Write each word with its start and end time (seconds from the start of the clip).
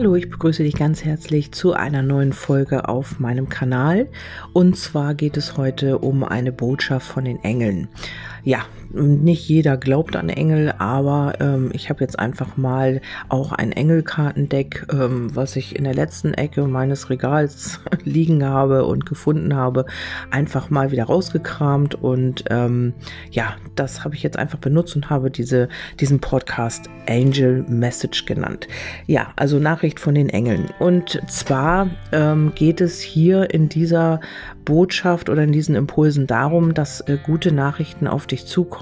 Hallo, 0.00 0.14
ich 0.14 0.30
begrüße 0.30 0.62
dich 0.62 0.76
ganz 0.76 1.04
herzlich 1.04 1.52
zu 1.52 1.74
einer 1.74 2.00
neuen 2.00 2.32
Folge 2.32 2.88
auf 2.88 3.20
meinem 3.20 3.50
Kanal. 3.50 4.08
Und 4.54 4.78
zwar 4.78 5.12
geht 5.12 5.36
es 5.36 5.58
heute 5.58 5.98
um 5.98 6.24
eine 6.24 6.52
Botschaft 6.52 7.06
von 7.06 7.26
den 7.26 7.44
Engeln. 7.44 7.86
Ja, 8.42 8.64
nicht 8.92 9.48
jeder 9.48 9.76
glaubt 9.76 10.16
an 10.16 10.28
Engel, 10.28 10.74
aber 10.78 11.34
ähm, 11.40 11.70
ich 11.72 11.90
habe 11.90 12.00
jetzt 12.00 12.18
einfach 12.18 12.56
mal 12.56 13.00
auch 13.28 13.52
ein 13.52 13.72
Engelkartendeck, 13.72 14.86
ähm, 14.92 15.34
was 15.34 15.56
ich 15.56 15.76
in 15.76 15.84
der 15.84 15.94
letzten 15.94 16.34
Ecke 16.34 16.64
meines 16.64 17.10
Regals 17.10 17.80
liegen 18.04 18.44
habe 18.44 18.84
und 18.84 19.06
gefunden 19.06 19.54
habe, 19.54 19.86
einfach 20.30 20.70
mal 20.70 20.90
wieder 20.90 21.04
rausgekramt 21.04 21.94
und 21.94 22.44
ähm, 22.50 22.94
ja, 23.30 23.56
das 23.76 24.04
habe 24.04 24.14
ich 24.14 24.22
jetzt 24.22 24.38
einfach 24.38 24.58
benutzt 24.58 24.96
und 24.96 25.08
habe 25.10 25.30
diese, 25.30 25.68
diesen 26.00 26.20
Podcast 26.20 26.90
Angel 27.08 27.64
Message 27.68 28.26
genannt. 28.26 28.66
Ja, 29.06 29.32
also 29.36 29.58
Nachricht 29.58 30.00
von 30.00 30.14
den 30.14 30.28
Engeln. 30.28 30.66
Und 30.78 31.20
zwar 31.28 31.88
ähm, 32.12 32.52
geht 32.54 32.80
es 32.80 33.00
hier 33.00 33.52
in 33.52 33.68
dieser 33.68 34.20
Botschaft 34.64 35.28
oder 35.28 35.42
in 35.42 35.52
diesen 35.52 35.74
Impulsen 35.74 36.26
darum, 36.26 36.74
dass 36.74 37.00
äh, 37.02 37.18
gute 37.24 37.52
Nachrichten 37.52 38.06
auf 38.06 38.26
dich 38.26 38.46
zukommen. 38.46 38.79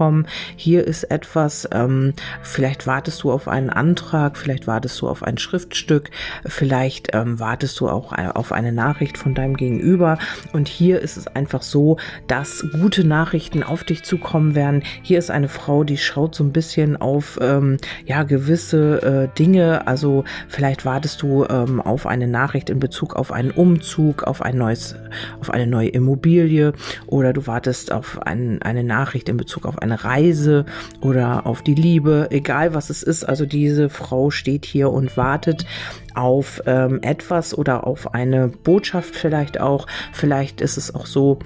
Hier 0.56 0.86
ist 0.86 1.04
etwas, 1.04 1.68
ähm, 1.72 2.14
vielleicht 2.42 2.86
wartest 2.86 3.22
du 3.22 3.32
auf 3.32 3.48
einen 3.48 3.70
Antrag, 3.70 4.36
vielleicht 4.36 4.66
wartest 4.66 5.00
du 5.00 5.08
auf 5.08 5.22
ein 5.22 5.38
Schriftstück, 5.38 6.10
vielleicht 6.46 7.08
ähm, 7.14 7.38
wartest 7.40 7.78
du 7.80 7.88
auch 7.88 8.12
äh, 8.12 8.28
auf 8.32 8.52
eine 8.52 8.72
Nachricht 8.72 9.18
von 9.18 9.34
deinem 9.34 9.56
Gegenüber. 9.56 10.18
Und 10.52 10.68
hier 10.68 11.00
ist 11.00 11.16
es 11.16 11.26
einfach 11.26 11.62
so, 11.62 11.98
dass 12.26 12.64
gute 12.80 13.04
Nachrichten 13.04 13.62
auf 13.62 13.84
dich 13.84 14.02
zukommen 14.04 14.54
werden. 14.54 14.82
Hier 15.02 15.18
ist 15.18 15.30
eine 15.30 15.48
Frau, 15.48 15.84
die 15.84 15.98
schaut 15.98 16.34
so 16.34 16.44
ein 16.44 16.52
bisschen 16.52 16.96
auf 16.96 17.38
ähm, 17.40 17.78
ja 18.06 18.22
gewisse 18.22 19.02
äh, 19.02 19.38
Dinge. 19.38 19.86
Also 19.86 20.24
vielleicht 20.48 20.84
wartest 20.84 21.22
du 21.22 21.44
ähm, 21.44 21.80
auf 21.80 22.06
eine 22.06 22.26
Nachricht 22.26 22.70
in 22.70 22.80
Bezug 22.80 23.16
auf 23.16 23.32
einen 23.32 23.50
Umzug, 23.50 24.24
auf 24.24 24.42
ein 24.42 24.56
neues, 24.56 24.94
auf 25.40 25.50
eine 25.50 25.66
neue 25.66 25.88
Immobilie 25.88 26.72
oder 27.06 27.32
du 27.32 27.46
wartest 27.46 27.92
auf 27.92 28.20
ein, 28.22 28.62
eine 28.62 28.84
Nachricht 28.84 29.28
in 29.28 29.36
Bezug 29.36 29.66
auf 29.66 29.78
eine 29.90 30.04
Reise 30.04 30.66
oder 31.00 31.46
auf 31.46 31.62
die 31.62 31.74
Liebe, 31.74 32.28
egal 32.30 32.74
was 32.74 32.90
es 32.90 33.02
ist. 33.02 33.24
Also 33.24 33.46
diese 33.46 33.88
Frau 33.88 34.30
steht 34.30 34.64
hier 34.64 34.90
und 34.90 35.16
wartet 35.16 35.66
auf 36.14 36.62
ähm, 36.66 37.00
etwas 37.02 37.56
oder 37.56 37.86
auf 37.86 38.14
eine 38.14 38.48
Botschaft 38.48 39.14
vielleicht 39.14 39.60
auch. 39.60 39.86
Vielleicht 40.12 40.60
ist 40.60 40.76
es 40.76 40.94
auch 40.94 41.06
so, 41.06 41.38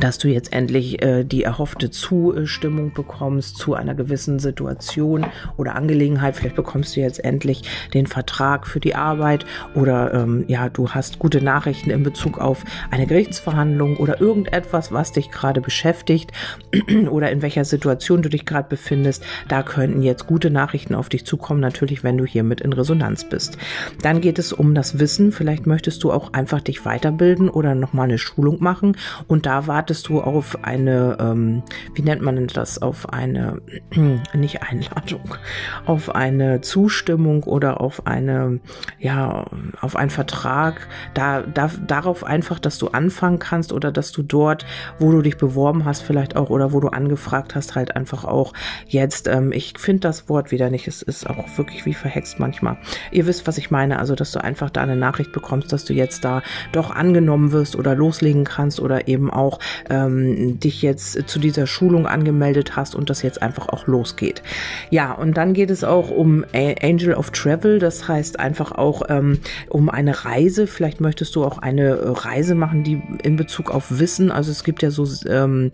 dass 0.00 0.18
du 0.18 0.28
jetzt 0.28 0.52
endlich 0.52 1.02
äh, 1.02 1.24
die 1.24 1.42
erhoffte 1.42 1.90
Zustimmung 1.90 2.92
bekommst 2.92 3.56
zu 3.56 3.74
einer 3.74 3.94
gewissen 3.94 4.38
Situation 4.38 5.26
oder 5.56 5.74
Angelegenheit. 5.74 6.36
Vielleicht 6.36 6.56
bekommst 6.56 6.96
du 6.96 7.00
jetzt 7.00 7.24
endlich 7.24 7.62
den 7.94 8.06
Vertrag 8.06 8.66
für 8.66 8.80
die 8.80 8.94
Arbeit 8.94 9.46
oder 9.74 10.12
ähm, 10.14 10.44
ja, 10.48 10.68
du 10.68 10.90
hast 10.90 11.18
gute 11.18 11.40
Nachrichten 11.40 11.90
in 11.90 12.02
Bezug 12.02 12.38
auf 12.38 12.64
eine 12.90 13.06
Gerichtsverhandlung 13.06 13.96
oder 13.96 14.20
irgendetwas, 14.20 14.92
was 14.92 15.12
dich 15.12 15.30
gerade 15.30 15.60
beschäftigt 15.60 16.32
oder 17.10 17.30
in 17.30 17.42
welcher 17.42 17.64
Situation 17.64 18.22
du 18.22 18.28
dich 18.28 18.44
gerade 18.44 18.68
befindest. 18.68 19.24
Da 19.48 19.62
könnten 19.62 20.02
jetzt 20.02 20.26
gute 20.26 20.50
Nachrichten 20.50 20.94
auf 20.94 21.08
dich 21.08 21.24
zukommen, 21.24 21.60
natürlich, 21.60 22.04
wenn 22.04 22.18
du 22.18 22.24
hiermit 22.24 22.60
in 22.60 22.72
Resonanz 22.72 23.28
bist. 23.28 23.58
Dann 24.02 24.20
geht 24.20 24.38
es 24.38 24.52
um 24.52 24.74
das 24.74 24.98
Wissen. 24.98 25.32
Vielleicht 25.32 25.66
möchtest 25.66 26.02
du 26.04 26.12
auch 26.12 26.32
einfach 26.32 26.60
dich 26.60 26.84
weiterbilden 26.84 27.48
oder 27.48 27.74
nochmal 27.74 28.04
eine 28.04 28.18
Schulung 28.18 28.62
machen 28.62 28.96
und 29.26 29.46
da 29.46 29.66
war 29.66 29.85
wartest 29.86 30.08
du 30.08 30.20
auf 30.20 30.58
eine, 30.64 31.16
ähm, 31.20 31.62
wie 31.94 32.02
nennt 32.02 32.20
man 32.20 32.44
das, 32.48 32.82
auf 32.82 33.12
eine, 33.12 33.62
nicht 34.34 34.60
Einladung, 34.64 35.36
auf 35.84 36.12
eine 36.12 36.60
Zustimmung 36.60 37.44
oder 37.44 37.80
auf 37.80 38.04
eine, 38.04 38.58
ja, 38.98 39.44
auf 39.80 39.94
einen 39.94 40.10
Vertrag, 40.10 40.88
da, 41.14 41.42
da, 41.42 41.70
darauf 41.86 42.24
einfach, 42.24 42.58
dass 42.58 42.78
du 42.78 42.88
anfangen 42.88 43.38
kannst 43.38 43.72
oder 43.72 43.92
dass 43.92 44.10
du 44.10 44.24
dort, 44.24 44.66
wo 44.98 45.12
du 45.12 45.22
dich 45.22 45.36
beworben 45.36 45.84
hast, 45.84 46.02
vielleicht 46.02 46.34
auch 46.34 46.50
oder 46.50 46.72
wo 46.72 46.80
du 46.80 46.88
angefragt 46.88 47.54
hast, 47.54 47.76
halt 47.76 47.94
einfach 47.94 48.24
auch 48.24 48.54
jetzt, 48.88 49.28
ähm, 49.28 49.52
ich 49.52 49.74
finde 49.78 50.00
das 50.00 50.28
Wort 50.28 50.50
wieder 50.50 50.68
nicht, 50.68 50.88
es 50.88 51.00
ist 51.00 51.30
auch 51.30 51.46
wirklich 51.56 51.86
wie 51.86 51.94
verhext 51.94 52.40
manchmal. 52.40 52.76
Ihr 53.12 53.28
wisst, 53.28 53.46
was 53.46 53.56
ich 53.56 53.70
meine, 53.70 54.00
also 54.00 54.16
dass 54.16 54.32
du 54.32 54.42
einfach 54.42 54.70
da 54.70 54.82
eine 54.82 54.96
Nachricht 54.96 55.30
bekommst, 55.30 55.72
dass 55.72 55.84
du 55.84 55.92
jetzt 55.92 56.24
da 56.24 56.42
doch 56.72 56.90
angenommen 56.90 57.52
wirst 57.52 57.76
oder 57.76 57.94
loslegen 57.94 58.42
kannst 58.42 58.80
oder 58.80 59.06
eben 59.06 59.30
auch 59.30 59.60
ähm, 59.90 60.58
dich 60.60 60.82
jetzt 60.82 61.28
zu 61.28 61.38
dieser 61.38 61.66
Schulung 61.66 62.06
angemeldet 62.06 62.76
hast 62.76 62.94
und 62.94 63.10
das 63.10 63.22
jetzt 63.22 63.42
einfach 63.42 63.68
auch 63.68 63.86
losgeht. 63.86 64.42
Ja, 64.90 65.12
und 65.12 65.36
dann 65.36 65.54
geht 65.54 65.70
es 65.70 65.84
auch 65.84 66.10
um 66.10 66.44
Angel 66.52 67.14
of 67.14 67.30
Travel, 67.30 67.78
das 67.78 68.08
heißt 68.08 68.40
einfach 68.40 68.72
auch 68.72 69.02
ähm, 69.08 69.38
um 69.68 69.88
eine 69.88 70.24
Reise. 70.24 70.66
Vielleicht 70.66 71.00
möchtest 71.00 71.34
du 71.36 71.44
auch 71.44 71.58
eine 71.58 72.24
Reise 72.24 72.54
machen, 72.54 72.84
die 72.84 73.02
in 73.22 73.36
Bezug 73.36 73.70
auf 73.70 73.98
Wissen, 73.98 74.30
also 74.30 74.50
es 74.50 74.64
gibt 74.64 74.82
ja 74.82 74.90
so, 74.90 75.06
ähm, 75.28 75.72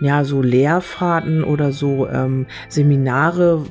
ja, 0.00 0.24
so 0.24 0.42
Lehrfahrten 0.42 1.44
oder 1.44 1.72
so 1.72 2.08
ähm, 2.08 2.46
Seminare, 2.68 3.64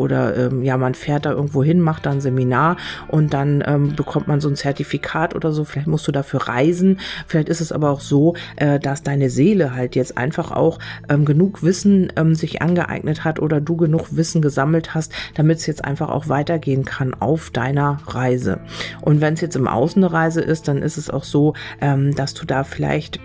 oder 0.00 0.36
ähm, 0.36 0.62
ja, 0.62 0.78
man 0.78 0.94
fährt 0.94 1.26
da 1.26 1.32
irgendwo 1.32 1.62
hin, 1.62 1.80
macht 1.80 2.06
da 2.06 2.10
ein 2.10 2.22
Seminar 2.22 2.78
und 3.08 3.34
dann 3.34 3.62
ähm, 3.66 3.94
bekommt 3.94 4.28
man 4.28 4.40
so 4.40 4.48
ein 4.48 4.56
Zertifikat 4.56 5.34
oder 5.34 5.52
so. 5.52 5.64
Vielleicht 5.64 5.86
musst 5.86 6.08
du 6.08 6.12
dafür 6.12 6.48
reisen. 6.48 6.98
Vielleicht 7.26 7.50
ist 7.50 7.60
es 7.60 7.70
aber 7.70 7.90
auch 7.90 8.00
so, 8.00 8.34
äh, 8.56 8.80
dass 8.80 9.02
deine 9.02 9.28
Seele 9.28 9.74
halt 9.74 9.94
jetzt 9.94 10.16
einfach 10.16 10.52
auch 10.52 10.78
ähm, 11.10 11.26
genug 11.26 11.62
Wissen 11.62 12.10
ähm, 12.16 12.34
sich 12.34 12.62
angeeignet 12.62 13.24
hat 13.24 13.40
oder 13.40 13.60
du 13.60 13.76
genug 13.76 14.16
Wissen 14.16 14.40
gesammelt 14.40 14.94
hast, 14.94 15.12
damit 15.34 15.58
es 15.58 15.66
jetzt 15.66 15.84
einfach 15.84 16.08
auch 16.08 16.28
weitergehen 16.28 16.84
kann 16.84 17.14
auf 17.14 17.50
deiner 17.50 17.98
Reise. 18.06 18.60
Und 19.02 19.20
wenn 19.20 19.34
es 19.34 19.42
jetzt 19.42 19.56
im 19.56 19.68
Außen 19.68 20.02
eine 20.02 20.12
Reise 20.12 20.40
ist, 20.40 20.66
dann 20.68 20.82
ist 20.82 20.96
es 20.96 21.10
auch 21.10 21.24
so, 21.24 21.52
ähm, 21.80 22.14
dass 22.14 22.32
du 22.32 22.46
da 22.46 22.64
vielleicht 22.64 23.20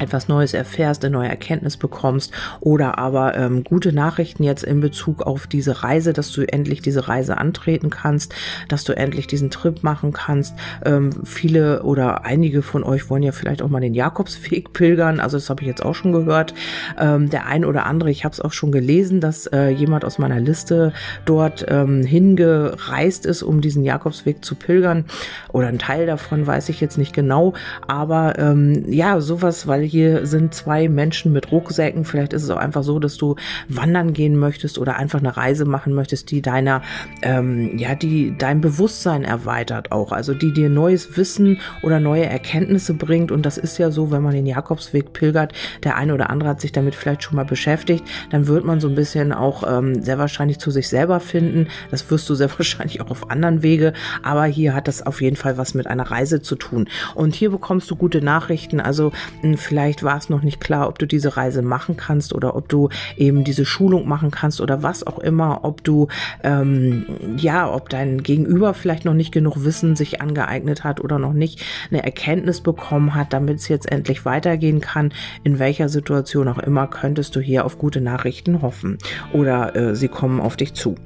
etwas 0.00 0.28
Neues 0.28 0.54
erfährst, 0.54 1.04
eine 1.04 1.12
neue 1.12 1.28
Erkenntnis 1.28 1.76
bekommst 1.76 2.32
oder 2.60 2.98
aber 2.98 3.36
ähm, 3.36 3.64
gute 3.64 3.92
Nachrichten 3.92 4.42
jetzt 4.42 4.64
in 4.64 4.80
Bezug 4.80 5.22
auf 5.22 5.46
diese 5.46 5.82
Reise, 5.82 6.12
dass 6.12 6.32
du 6.32 6.42
endlich 6.42 6.82
diese 6.82 7.08
Reise 7.08 7.38
antreten 7.38 7.90
kannst, 7.90 8.34
dass 8.68 8.84
du 8.84 8.96
endlich 8.96 9.26
diesen 9.26 9.50
Trip 9.50 9.82
machen 9.82 10.12
kannst. 10.12 10.54
Ähm, 10.84 11.10
viele 11.24 11.82
oder 11.82 12.24
einige 12.24 12.62
von 12.62 12.82
euch 12.82 13.10
wollen 13.10 13.22
ja 13.22 13.32
vielleicht 13.32 13.62
auch 13.62 13.68
mal 13.68 13.80
den 13.80 13.94
Jakobsweg 13.94 14.72
pilgern, 14.72 15.20
also 15.20 15.36
das 15.36 15.50
habe 15.50 15.62
ich 15.62 15.68
jetzt 15.68 15.84
auch 15.84 15.94
schon 15.94 16.12
gehört. 16.12 16.54
Ähm, 16.98 17.30
der 17.30 17.46
ein 17.46 17.64
oder 17.64 17.86
andere, 17.86 18.10
ich 18.10 18.24
habe 18.24 18.32
es 18.32 18.40
auch 18.40 18.52
schon 18.52 18.72
gelesen, 18.72 19.20
dass 19.20 19.46
äh, 19.46 19.68
jemand 19.68 20.04
aus 20.04 20.18
meiner 20.18 20.40
Liste 20.40 20.92
dort 21.24 21.66
ähm, 21.68 22.02
hingereist 22.02 23.26
ist, 23.26 23.42
um 23.42 23.60
diesen 23.60 23.84
Jakobsweg 23.84 24.44
zu 24.44 24.54
pilgern 24.54 25.04
oder 25.52 25.68
ein 25.68 25.78
Teil 25.78 26.06
davon 26.06 26.46
weiß 26.46 26.68
ich 26.68 26.80
jetzt 26.80 26.98
nicht 26.98 27.12
genau, 27.12 27.54
aber 27.86 28.38
ähm, 28.38 28.84
ja, 28.88 29.20
sowas, 29.20 29.66
weil 29.66 29.82
hier 29.90 30.26
sind 30.26 30.54
zwei 30.54 30.88
Menschen 30.88 31.32
mit 31.32 31.50
Rucksäcken. 31.50 32.04
Vielleicht 32.04 32.32
ist 32.32 32.44
es 32.44 32.50
auch 32.50 32.56
einfach 32.56 32.82
so, 32.82 32.98
dass 32.98 33.16
du 33.16 33.36
wandern 33.68 34.12
gehen 34.12 34.38
möchtest 34.38 34.78
oder 34.78 34.96
einfach 34.96 35.18
eine 35.18 35.36
Reise 35.36 35.64
machen 35.64 35.92
möchtest, 35.94 36.30
die 36.30 36.42
deiner, 36.42 36.82
ähm, 37.22 37.76
ja, 37.76 37.94
die 37.94 38.34
dein 38.38 38.60
Bewusstsein 38.60 39.24
erweitert 39.24 39.92
auch. 39.92 40.12
Also 40.12 40.32
die 40.32 40.52
dir 40.52 40.68
neues 40.68 41.16
Wissen 41.16 41.58
oder 41.82 41.98
neue 42.00 42.26
Erkenntnisse 42.26 42.94
bringt. 42.94 43.32
Und 43.32 43.44
das 43.44 43.58
ist 43.58 43.78
ja 43.78 43.90
so, 43.90 44.10
wenn 44.10 44.22
man 44.22 44.32
den 44.32 44.46
Jakobsweg 44.46 45.12
pilgert, 45.12 45.52
der 45.82 45.96
eine 45.96 46.14
oder 46.14 46.30
andere 46.30 46.50
hat 46.50 46.60
sich 46.60 46.72
damit 46.72 46.94
vielleicht 46.94 47.24
schon 47.24 47.36
mal 47.36 47.44
beschäftigt, 47.44 48.04
dann 48.30 48.46
wird 48.46 48.64
man 48.64 48.80
so 48.80 48.88
ein 48.88 48.94
bisschen 48.94 49.32
auch 49.32 49.64
ähm, 49.66 50.02
sehr 50.02 50.18
wahrscheinlich 50.18 50.58
zu 50.58 50.70
sich 50.70 50.88
selber 50.88 51.18
finden. 51.18 51.66
Das 51.90 52.10
wirst 52.10 52.28
du 52.30 52.34
sehr 52.34 52.50
wahrscheinlich 52.58 53.00
auch 53.00 53.10
auf 53.10 53.30
anderen 53.30 53.62
Wege. 53.62 53.92
Aber 54.22 54.44
hier 54.44 54.74
hat 54.74 54.86
das 54.86 55.04
auf 55.04 55.20
jeden 55.20 55.36
Fall 55.36 55.58
was 55.58 55.74
mit 55.74 55.88
einer 55.88 56.10
Reise 56.10 56.40
zu 56.42 56.54
tun. 56.54 56.88
Und 57.14 57.34
hier 57.34 57.50
bekommst 57.50 57.90
du 57.90 57.96
gute 57.96 58.22
Nachrichten. 58.22 58.80
Also 58.80 59.10
vielleicht 59.56 59.79
vielleicht 59.80 60.02
war 60.02 60.18
es 60.18 60.28
noch 60.28 60.42
nicht 60.42 60.60
klar, 60.60 60.88
ob 60.88 60.98
du 60.98 61.06
diese 61.06 61.38
Reise 61.38 61.62
machen 61.62 61.96
kannst 61.96 62.34
oder 62.34 62.54
ob 62.54 62.68
du 62.68 62.90
eben 63.16 63.44
diese 63.44 63.64
Schulung 63.64 64.06
machen 64.06 64.30
kannst 64.30 64.60
oder 64.60 64.82
was 64.82 65.06
auch 65.06 65.18
immer, 65.18 65.60
ob 65.62 65.82
du 65.82 66.08
ähm, 66.44 67.06
ja, 67.38 67.72
ob 67.72 67.88
dein 67.88 68.22
Gegenüber 68.22 68.74
vielleicht 68.74 69.06
noch 69.06 69.14
nicht 69.14 69.32
genug 69.32 69.64
Wissen 69.64 69.96
sich 69.96 70.20
angeeignet 70.20 70.84
hat 70.84 71.00
oder 71.00 71.18
noch 71.18 71.32
nicht 71.32 71.64
eine 71.90 72.04
Erkenntnis 72.04 72.60
bekommen 72.60 73.14
hat, 73.14 73.32
damit 73.32 73.56
es 73.56 73.68
jetzt 73.68 73.90
endlich 73.90 74.26
weitergehen 74.26 74.82
kann. 74.82 75.14
In 75.44 75.58
welcher 75.58 75.88
Situation 75.88 76.48
auch 76.48 76.58
immer 76.58 76.86
könntest 76.86 77.34
du 77.34 77.40
hier 77.40 77.64
auf 77.64 77.78
gute 77.78 78.02
Nachrichten 78.02 78.60
hoffen 78.60 78.98
oder 79.32 79.74
äh, 79.76 79.94
sie 79.94 80.08
kommen 80.08 80.40
auf 80.40 80.56
dich 80.56 80.74
zu. 80.74 80.96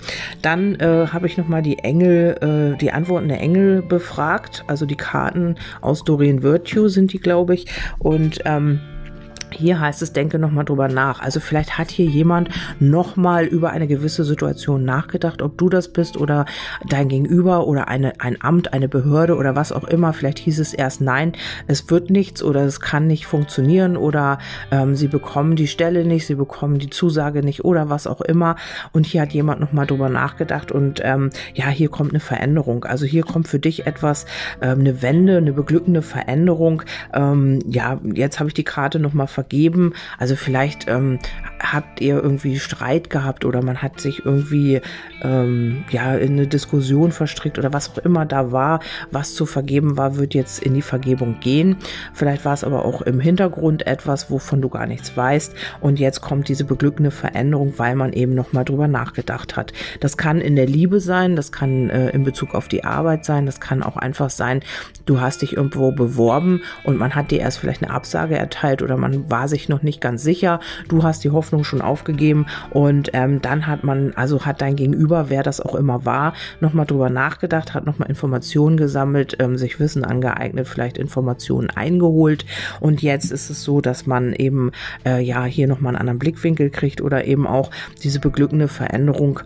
Dann 0.43 0.75
äh, 0.81 1.07
habe 1.13 1.29
ich 1.29 1.39
noch 1.39 1.47
mal 1.47 1.63
die 1.63 1.79
Engel, 1.79 2.75
äh, 2.75 2.77
die 2.77 2.91
Antworten 2.91 3.29
der 3.29 3.41
Engel 3.41 3.83
befragt, 3.83 4.65
also 4.67 4.85
die 4.85 4.97
Karten 4.97 5.55
aus 5.81 6.03
Doreen 6.03 6.43
Virtue 6.43 6.89
sind 6.89 7.13
die, 7.13 7.21
glaube 7.21 7.55
ich, 7.55 7.67
und 8.01 8.41
ähm, 8.45 8.64
Um, 8.65 8.94
Hier 9.57 9.81
heißt 9.81 10.03
es, 10.03 10.13
denke 10.13 10.39
nochmal 10.39 10.65
drüber 10.65 10.89
nach. 10.89 11.21
Also 11.21 11.41
vielleicht 11.41 11.79
hat 11.79 11.91
hier 11.91 12.07
jemand 12.07 12.49
nochmal 12.81 13.45
über 13.45 13.71
eine 13.71 13.87
gewisse 13.87 14.25
Situation 14.25 14.85
nachgedacht, 14.85 15.43
ob 15.43 15.57
du 15.59 15.69
das 15.69 15.93
bist 15.93 16.17
oder 16.17 16.45
dein 16.89 17.09
Gegenüber 17.09 17.67
oder 17.67 17.89
eine, 17.89 18.21
ein 18.21 18.37
Amt, 18.41 18.73
eine 18.73 18.89
Behörde 18.89 19.37
oder 19.37 19.57
was 19.57 19.73
auch 19.73 19.85
immer. 19.85 20.13
Vielleicht 20.13 20.39
hieß 20.41 20.59
es 20.59 20.75
erst 20.75 21.01
nein, 21.01 21.33
es 21.67 21.89
wird 21.91 22.11
nichts 22.11 22.43
oder 22.43 22.65
es 22.65 22.81
kann 22.81 23.07
nicht 23.07 23.27
funktionieren 23.27 23.97
oder 23.97 24.39
ähm, 24.71 24.95
sie 24.97 25.09
bekommen 25.09 25.57
die 25.57 25.69
Stelle 25.69 26.05
nicht, 26.05 26.27
sie 26.27 26.35
bekommen 26.35 26.79
die 26.79 26.91
Zusage 26.91 27.43
nicht 27.43 27.65
oder 27.65 27.89
was 27.91 28.07
auch 28.07 28.21
immer. 28.21 28.57
Und 28.93 29.07
hier 29.07 29.23
hat 29.23 29.33
jemand 29.33 29.61
nochmal 29.61 29.87
drüber 29.87 30.09
nachgedacht 30.09 30.73
und 30.73 31.01
ähm, 31.05 31.31
ja, 31.55 31.69
hier 31.69 31.89
kommt 31.89 32.11
eine 32.11 32.21
Veränderung. 32.21 32.85
Also 32.85 33.07
hier 33.07 33.23
kommt 33.23 33.49
für 33.49 33.59
dich 33.59 33.87
etwas, 33.87 34.27
ähm, 34.61 34.81
eine 34.81 35.03
Wende, 35.03 35.37
eine 35.37 35.53
beglückende 35.53 36.03
Veränderung. 36.03 36.83
Ähm, 37.13 37.61
ja, 37.67 38.01
jetzt 38.03 38.41
habe 38.41 38.49
ich 38.49 38.55
die 38.55 38.65
Karte 38.65 38.99
nochmal 38.99 39.27
vergessen 39.27 39.44
vergeben. 39.45 39.93
Also 40.19 40.37
vielleicht 40.37 40.89
ähm, 40.89 41.19
habt 41.61 42.01
ihr 42.01 42.23
irgendwie 42.23 42.59
Streit 42.59 43.11
gehabt 43.11 43.45
oder 43.45 43.63
man 43.63 43.83
hat 43.83 44.01
sich 44.01 44.25
irgendwie 44.25 44.81
ähm, 45.23 45.85
ja 45.91 46.15
in 46.15 46.33
eine 46.33 46.47
Diskussion 46.47 47.13
verstrickt 47.13 47.59
oder 47.59 47.73
was 47.73 47.91
auch 47.91 47.99
immer 47.99 48.25
da 48.25 48.53
war, 48.53 48.81
was 49.11 49.35
zu 49.35 49.47
vergeben 49.47 49.97
war, 49.97 50.17
wird 50.17 50.35
jetzt 50.35 50.63
in 50.63 50.75
die 50.75 50.83
Vergebung 50.83 51.41
gehen. 51.41 51.77
Vielleicht 52.13 52.45
war 52.45 52.55
es 52.55 52.65
aber 52.65 52.85
auch 52.85 53.03
im 53.03 53.21
Hintergrund 53.21 53.87
etwas, 53.87 54.31
wovon 54.31 54.63
du 54.63 54.69
gar 54.69 54.87
nichts 54.87 55.17
weißt 55.17 55.55
und 55.81 55.99
jetzt 55.99 56.21
kommt 56.21 56.49
diese 56.49 56.65
beglückende 56.65 57.11
Veränderung, 57.11 57.75
weil 57.77 57.97
man 57.97 58.13
eben 58.13 58.35
noch 58.35 58.53
mal 58.53 58.65
drüber 58.65 58.89
nachgedacht 58.89 59.57
hat. 59.57 59.73
Das 60.01 60.17
kann 60.17 60.41
in 60.41 60.57
der 60.57 60.67
Liebe 60.67 61.01
sein, 61.01 61.37
das 61.37 61.53
kann 61.53 61.91
äh, 61.91 62.11
in 62.11 62.25
Bezug 62.25 62.55
auf 62.55 62.69
die 62.69 62.85
Arbeit 62.85 63.25
sein, 63.25 63.47
das 63.47 63.61
kann 63.61 63.83
auch 63.83 63.97
einfach 63.97 64.31
sein, 64.31 64.63
du 65.07 65.21
hast 65.21 65.43
dich 65.43 65.57
irgendwo 65.57 65.93
beworben 65.93 66.63
und 66.85 66.99
man 66.99 67.15
hat 67.15 67.31
dir 67.31 67.41
erst 67.41 67.59
vielleicht 67.59 67.83
eine 67.83 67.93
Absage 67.93 68.37
erteilt 68.37 68.83
oder 68.83 68.97
man 68.97 69.31
war 69.35 69.49
sich 69.49 69.69
noch 69.69 69.83
nicht 69.83 70.01
ganz 70.01 70.23
sicher. 70.23 70.61
Du 70.87 71.03
hast 71.03 71.25
die 71.25 71.31
Hoffnung 71.31 71.65
schon 71.65 71.81
aufgegeben 71.81 72.47
und 72.71 73.11
ähm, 73.15 73.43
dann 73.43 73.67
hat 73.67 73.83
man, 73.83 74.13
also 74.15 74.47
hat 74.47 74.61
dein 74.61 74.77
Gegenüber, 74.77 75.29
wer 75.29 75.43
das 75.43 75.61
auch 75.61 75.75
immer 75.75 76.05
war, 76.05 76.35
nochmal 76.61 76.87
drüber 76.87 77.11
nachgedacht, 77.11 77.75
hat 77.75 77.85
nochmal 77.85 78.09
Informationen 78.09 78.77
gesammelt, 78.77 79.37
ähm, 79.41 79.57
sich 79.57 79.81
Wissen 79.81 80.05
angeeignet, 80.05 80.69
vielleicht 80.69 80.99
Informationen 80.99 81.69
eingeholt 81.69 82.47
und 82.79 83.03
jetzt 83.03 83.33
ist 83.33 83.51
es 83.51 83.65
so, 83.65 83.81
dass 83.81 84.07
man 84.07 84.35
eben 84.35 84.71
äh, 85.05 85.21
ja 85.21 85.45
hier 85.47 85.67
nochmal 85.67 85.91
einen 85.91 86.01
anderen 86.03 86.21
Blickwinkel 86.21 86.71
kriegt 86.71 87.01
oder 87.01 87.25
eben 87.25 87.49
auch 87.49 87.73
diese 88.05 88.21
beglückende 88.21 88.69
Veränderung 88.69 89.41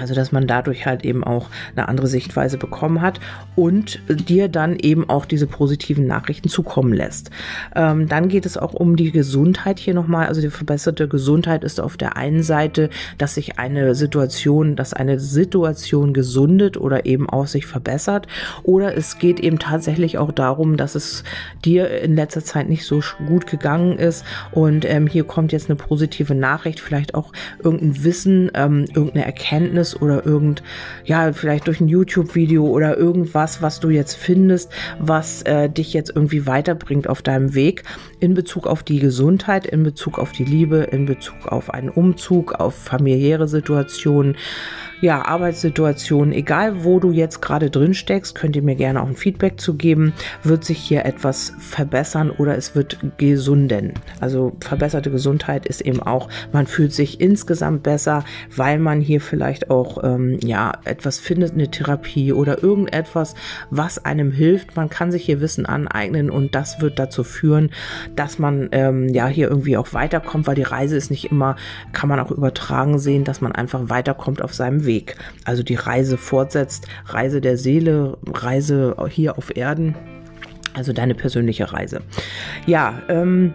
also, 0.00 0.14
dass 0.14 0.32
man 0.32 0.46
dadurch 0.46 0.86
halt 0.86 1.04
eben 1.04 1.24
auch 1.24 1.48
eine 1.76 1.88
andere 1.88 2.06
Sichtweise 2.06 2.58
bekommen 2.58 3.00
hat 3.00 3.20
und 3.56 4.00
dir 4.08 4.48
dann 4.48 4.76
eben 4.76 5.08
auch 5.08 5.24
diese 5.24 5.46
positiven 5.46 6.06
Nachrichten 6.06 6.48
zukommen 6.48 6.92
lässt. 6.92 7.30
Ähm, 7.74 8.08
dann 8.08 8.28
geht 8.28 8.46
es 8.46 8.56
auch 8.56 8.74
um 8.74 8.96
die 8.96 9.10
Gesundheit 9.10 9.78
hier 9.78 9.94
nochmal. 9.94 10.26
Also 10.26 10.40
die 10.40 10.50
verbesserte 10.50 11.08
Gesundheit 11.08 11.64
ist 11.64 11.80
auf 11.80 11.96
der 11.96 12.16
einen 12.16 12.42
Seite, 12.42 12.90
dass 13.18 13.34
sich 13.34 13.58
eine 13.58 13.94
Situation, 13.94 14.76
dass 14.76 14.92
eine 14.92 15.18
Situation 15.18 16.12
gesundet 16.12 16.76
oder 16.76 17.06
eben 17.06 17.28
auch 17.28 17.46
sich 17.46 17.66
verbessert. 17.66 18.26
Oder 18.62 18.96
es 18.96 19.18
geht 19.18 19.40
eben 19.40 19.58
tatsächlich 19.58 20.18
auch 20.18 20.32
darum, 20.32 20.76
dass 20.76 20.94
es 20.94 21.24
dir 21.64 21.90
in 22.02 22.16
letzter 22.16 22.44
Zeit 22.44 22.68
nicht 22.68 22.84
so 22.84 23.00
gut 23.26 23.46
gegangen 23.46 23.98
ist. 23.98 24.24
Und 24.52 24.84
ähm, 24.84 25.06
hier 25.06 25.24
kommt 25.24 25.52
jetzt 25.52 25.68
eine 25.68 25.76
positive 25.76 26.34
Nachricht, 26.34 26.80
vielleicht 26.80 27.14
auch 27.14 27.32
irgendein 27.62 28.04
Wissen, 28.04 28.50
ähm, 28.54 28.84
irgendeine 28.94 29.24
Erkenntnis 29.24 29.89
ist 29.90 30.02
oder 30.02 30.24
irgend, 30.24 30.62
ja, 31.04 31.32
vielleicht 31.32 31.66
durch 31.66 31.80
ein 31.80 31.88
YouTube-Video 31.88 32.66
oder 32.66 32.96
irgendwas, 32.96 33.62
was 33.62 33.80
du 33.80 33.90
jetzt 33.90 34.14
findest, 34.14 34.70
was 34.98 35.42
äh, 35.42 35.68
dich 35.68 35.92
jetzt 35.92 36.12
irgendwie 36.14 36.46
weiterbringt 36.46 37.08
auf 37.08 37.22
deinem 37.22 37.54
Weg 37.54 37.84
in 38.20 38.34
Bezug 38.34 38.66
auf 38.66 38.82
die 38.82 38.98
Gesundheit, 38.98 39.66
in 39.66 39.82
Bezug 39.82 40.18
auf 40.18 40.32
die 40.32 40.44
Liebe, 40.44 40.78
in 40.78 41.06
Bezug 41.06 41.46
auf 41.46 41.70
einen 41.72 41.88
Umzug, 41.88 42.52
auf 42.52 42.74
familiäre 42.74 43.48
Situationen 43.48 44.36
ja, 45.00 45.24
Arbeitssituation, 45.24 46.32
egal 46.32 46.84
wo 46.84 47.00
du 47.00 47.10
jetzt 47.10 47.40
gerade 47.40 47.70
drin 47.70 47.94
steckst, 47.94 48.34
könnt 48.34 48.54
ihr 48.54 48.62
mir 48.62 48.74
gerne 48.74 49.02
auch 49.02 49.06
ein 49.06 49.16
Feedback 49.16 49.58
zu 49.58 49.74
geben. 49.74 50.12
Wird 50.42 50.64
sich 50.64 50.78
hier 50.78 51.06
etwas 51.06 51.54
verbessern 51.58 52.30
oder 52.30 52.56
es 52.56 52.74
wird 52.74 52.98
gesunden? 53.16 53.94
Also 54.20 54.52
verbesserte 54.60 55.10
Gesundheit 55.10 55.66
ist 55.66 55.80
eben 55.80 56.02
auch, 56.02 56.28
man 56.52 56.66
fühlt 56.66 56.92
sich 56.92 57.20
insgesamt 57.20 57.82
besser, 57.82 58.24
weil 58.54 58.78
man 58.78 59.00
hier 59.00 59.22
vielleicht 59.22 59.70
auch 59.70 60.04
ähm, 60.04 60.38
ja 60.44 60.72
etwas 60.84 61.18
findet, 61.18 61.54
eine 61.54 61.70
Therapie 61.70 62.32
oder 62.34 62.62
irgendetwas, 62.62 63.34
was 63.70 64.04
einem 64.04 64.32
hilft. 64.32 64.76
Man 64.76 64.90
kann 64.90 65.12
sich 65.12 65.24
hier 65.24 65.40
Wissen 65.40 65.64
aneignen 65.64 66.28
und 66.30 66.54
das 66.54 66.82
wird 66.82 66.98
dazu 66.98 67.24
führen, 67.24 67.70
dass 68.16 68.38
man 68.38 68.68
ähm, 68.72 69.08
ja 69.08 69.28
hier 69.28 69.48
irgendwie 69.48 69.78
auch 69.78 69.94
weiterkommt, 69.94 70.46
weil 70.46 70.56
die 70.56 70.62
Reise 70.62 70.96
ist 70.96 71.10
nicht 71.10 71.30
immer, 71.30 71.56
kann 71.92 72.08
man 72.10 72.20
auch 72.20 72.30
übertragen 72.30 72.98
sehen, 72.98 73.24
dass 73.24 73.40
man 73.40 73.52
einfach 73.52 73.88
weiterkommt 73.88 74.42
auf 74.42 74.52
seinem 74.52 74.84
Weg. 74.84 74.89
Weg. 74.90 75.16
Also 75.44 75.62
die 75.62 75.76
Reise 75.76 76.16
fortsetzt, 76.16 76.88
Reise 77.06 77.40
der 77.40 77.56
Seele, 77.56 78.18
Reise 78.26 78.96
hier 79.08 79.38
auf 79.38 79.56
Erden. 79.56 79.94
Also 80.74 80.92
deine 80.92 81.14
persönliche 81.14 81.72
Reise. 81.72 82.02
Ja, 82.66 83.02
ähm, 83.08 83.54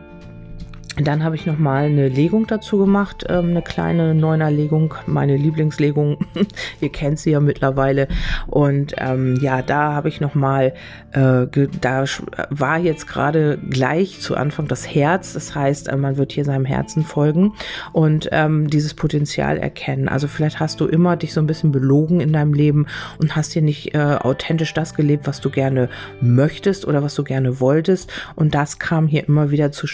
dann 1.01 1.23
habe 1.23 1.35
ich 1.35 1.45
noch 1.45 1.57
mal 1.57 1.85
eine 1.85 2.07
Legung 2.07 2.47
dazu 2.47 2.77
gemacht, 2.77 3.25
ähm, 3.27 3.49
eine 3.49 3.61
kleine 3.61 4.15
Neunerlegung, 4.15 4.93
meine 5.07 5.35
Lieblingslegung. 5.35 6.17
Ihr 6.81 6.89
kennt 6.89 7.19
sie 7.19 7.31
ja 7.31 7.41
mittlerweile. 7.41 8.07
Und 8.47 8.93
ähm, 8.97 9.37
ja, 9.41 9.61
da 9.61 9.93
habe 9.93 10.07
ich 10.07 10.21
noch 10.21 10.35
mal, 10.35 10.73
äh, 11.11 11.47
da 11.81 12.05
war 12.49 12.79
jetzt 12.79 13.07
gerade 13.07 13.57
gleich 13.69 14.21
zu 14.21 14.35
Anfang 14.37 14.67
das 14.67 14.87
Herz. 14.87 15.33
Das 15.33 15.53
heißt, 15.53 15.89
äh, 15.89 15.97
man 15.97 16.15
wird 16.15 16.31
hier 16.31 16.45
seinem 16.45 16.65
Herzen 16.65 17.03
folgen 17.03 17.53
und 17.91 18.29
ähm, 18.31 18.69
dieses 18.69 18.93
Potenzial 18.93 19.57
erkennen. 19.57 20.07
Also 20.07 20.29
vielleicht 20.29 20.61
hast 20.61 20.79
du 20.79 20.85
immer 20.85 21.17
dich 21.17 21.33
so 21.33 21.41
ein 21.41 21.47
bisschen 21.47 21.73
belogen 21.73 22.21
in 22.21 22.31
deinem 22.31 22.53
Leben 22.53 22.87
und 23.19 23.35
hast 23.35 23.51
hier 23.51 23.61
nicht 23.61 23.93
äh, 23.95 23.97
authentisch 23.99 24.73
das 24.73 24.93
gelebt, 24.93 25.27
was 25.27 25.41
du 25.41 25.49
gerne 25.49 25.89
möchtest 26.21 26.87
oder 26.87 27.03
was 27.03 27.15
du 27.15 27.23
gerne 27.25 27.59
wolltest. 27.59 28.13
Und 28.35 28.55
das 28.55 28.79
kam 28.79 29.07
hier 29.07 29.27
immer 29.27 29.51
wieder 29.51 29.73
zu 29.73 29.87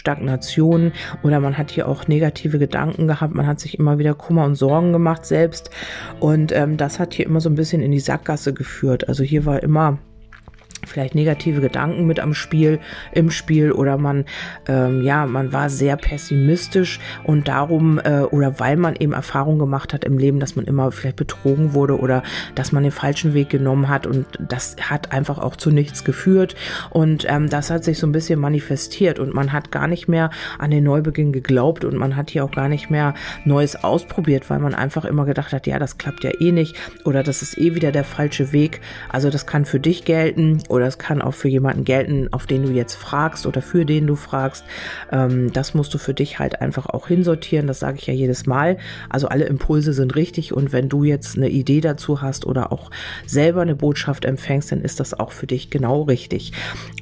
Oder 1.24 1.40
man 1.40 1.58
hat 1.58 1.72
hier 1.72 1.88
auch 1.88 2.08
negative 2.08 2.60
Gedanken 2.60 3.08
gehabt, 3.08 3.34
man 3.34 3.48
hat 3.48 3.60
sich 3.60 3.78
immer 3.80 3.98
wieder 3.98 4.14
Kummer 4.14 4.46
und 4.46 4.56
Sorgen 4.56 4.94
gemacht 4.94 5.26
selbst 5.26 5.70
und 6.20 6.52
ähm, 6.52 6.78
das 6.78 7.00
hat 7.00 7.14
hier 7.14 7.26
immer 7.26 7.42
so 7.42 7.50
ein 7.50 7.56
bisschen 7.56 7.82
in 7.82 7.92
die 7.92 8.00
Sackgasse 8.00 8.54
geführt. 8.54 9.08
Also 9.08 9.24
hier 9.24 9.46
war 9.46 9.64
immer 9.64 9.98
vielleicht 10.86 11.16
negative 11.16 11.62
Gedanken 11.62 12.06
mit 12.06 12.20
am 12.20 12.34
Spiel, 12.34 12.80
im 13.12 13.32
Spiel 13.32 13.72
oder 13.72 13.98
man, 13.98 14.26
ähm, 14.68 15.02
ja, 15.04 15.26
man 15.26 15.54
war 15.54 15.70
sehr 15.70 15.96
pessimistisch 15.98 17.00
und 17.24 17.48
darum 17.48 18.00
äh, 18.00 18.22
oder 18.22 18.60
weil 18.60 18.78
man 18.78 18.96
eben 18.96 19.14
Erfahrung 19.14 19.60
gemacht 19.60 19.94
hat 19.94 20.06
im 20.06 20.18
Leben, 20.18 20.40
dass 20.40 20.56
man 20.56 20.66
immer 20.66 20.92
vielleicht 20.92 21.18
betrogen 21.18 21.74
wurde 21.74 22.00
oder 22.00 22.24
dass 22.56 22.72
man 22.72 22.84
den 22.84 22.92
falschen 22.92 23.34
Weg 23.34 23.50
genommen 23.50 23.90
hat 23.90 24.08
und 24.08 24.26
das 24.40 24.76
hat 24.82 25.12
einfach 25.12 25.38
auch 25.38 25.56
zu 25.56 25.72
nichts 25.72 26.04
geführt 26.04 26.56
und 26.90 27.26
ähm, 27.30 27.50
das 27.50 27.70
hat 27.70 27.84
sich 27.84 28.00
so 28.00 28.08
ein 28.08 28.12
bisschen 28.12 28.40
manifestiert 28.40 29.20
und 29.20 29.34
man 29.34 29.52
hat 29.52 29.72
gar 29.72 29.88
nicht 29.88 30.08
mehr 30.08 30.30
an 30.58 30.72
den 30.72 30.84
Neubeginn 30.84 31.32
geglaubt 31.32 31.86
und 31.86 31.96
man 31.96 32.16
hat 32.16 32.32
hier 32.32 32.44
auch 32.44 32.52
gar 32.52 32.70
nicht 32.70 32.90
mehr 32.90 33.14
Neues 33.46 33.84
ausprobiert, 33.84 34.50
weil 34.50 34.60
man 34.60 34.74
einfach 34.74 35.06
immer 35.06 35.26
gedacht 35.26 35.54
hat, 35.54 35.68
ja, 35.68 35.80
das 35.80 35.98
klappt 35.98 36.24
ja 36.24 36.32
eh 36.40 36.52
nicht 36.52 36.76
oder 37.06 37.24
das 37.24 37.42
ist 37.42 37.58
eh 37.58 37.76
wieder 37.76 37.92
der 37.92 38.04
falsche 38.04 38.52
Weg. 38.52 38.82
Also 39.10 39.30
das 39.30 39.46
kann 39.46 39.66
für 39.66 39.80
dich 39.80 40.06
gelten 40.06 40.60
oder 40.72 40.88
es 40.88 40.98
kann 40.98 41.22
auch 41.22 41.34
für 41.34 41.50
jemanden 41.50 41.84
gelten, 41.84 42.30
auf 42.32 42.48
den 42.48 42.64
du 42.64 42.72
jetzt 42.72 42.96
fragst 42.96 43.46
oder 43.46 43.62
für 43.62 43.86
den 43.86 44.08
du 44.08 44.16
fragst. 44.16 44.64
Ähm, 45.12 45.52
das 45.54 45.74
musst 45.74 45.94
du 45.94 45.98
für 45.98 46.14
dich 46.14 46.40
halt 46.40 46.62
einfach 46.62 46.88
auch 46.88 47.08
hinsortieren. 47.08 47.68
Das 47.68 47.80
sage 47.80 47.98
ich 48.00 48.08
ja 48.08 48.14
jedes 48.14 48.46
Mal. 48.46 48.78
Also 49.10 49.28
alle 49.28 49.46
Impulse 49.46 49.94
sind 49.94 50.16
richtig 50.16 50.54
und 50.54 50.72
wenn 50.72 50.90
du 50.90 51.04
jetzt 51.04 51.38
eine 51.38 51.50
Idee 51.50 51.82
dazu 51.82 52.22
hast 52.22 52.46
oder 52.46 52.72
auch 52.72 52.90
selber 53.26 53.62
eine 53.62 53.76
Botschaft 53.76 54.26
empfängst, 54.26 54.72
dann 54.72 54.82
ist 54.82 55.00
das 55.00 55.14
auch 55.20 55.32
für 55.32 55.48
dich 55.48 55.70
genau 55.70 56.04
richtig. 56.04 56.54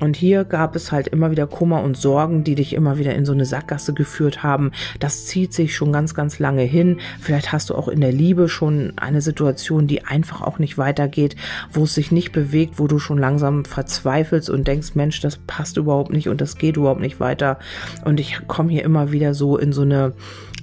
Und 0.02 0.16
hier 0.18 0.46
gab 0.46 0.76
es 0.76 0.92
halt 0.92 1.08
immer 1.08 1.32
wieder 1.32 1.48
Kummer 1.48 1.84
und 1.84 1.96
Sorgen, 1.96 2.44
die 2.44 2.56
dich 2.56 2.74
immer 2.74 2.98
wieder 2.98 3.14
in 3.14 3.26
so 3.26 3.34
eine 3.34 3.46
Sackgasse 3.46 3.94
geführt 3.94 4.42
haben. 4.42 4.72
Das 5.00 5.28
zieht 5.28 5.54
sich 5.54 5.76
schon 5.76 5.94
ganz, 5.94 6.16
ganz 6.16 6.40
lange 6.40 6.64
hin. 6.64 7.00
Vielleicht 7.20 7.52
hast 7.52 7.70
du 7.70 7.76
auch 7.76 7.88
in 7.88 8.02
der 8.02 8.12
Liebe 8.12 8.50
schon 8.50 8.94
eine 8.96 9.22
Situation, 9.22 9.86
die 9.86 10.06
einfach 10.06 10.42
auch 10.42 10.58
nicht 10.58 10.78
weitergeht, 10.78 11.36
wo 11.72 11.84
es 11.84 11.94
sich 11.94 12.12
nicht 12.12 12.32
bewegt, 12.32 12.80
wo 12.80 12.88
du 12.88 12.98
schon 12.98 13.20
langsam 13.20 13.59
verzweifelst 13.68 14.50
und 14.50 14.68
denkst, 14.68 14.96
Mensch, 14.96 15.20
das 15.20 15.38
passt 15.38 15.78
überhaupt 15.78 16.12
nicht 16.12 16.30
und 16.30 16.42
das 16.42 16.58
geht 16.58 16.78
überhaupt 16.78 17.02
nicht 17.02 17.20
weiter. 17.20 17.60
Und 18.06 18.20
ich 18.20 18.48
komme 18.48 18.72
hier 18.72 18.84
immer 18.84 19.12
wieder 19.12 19.34
so 19.34 19.58
in 19.58 19.74
so 19.74 19.82
eine 19.82 20.14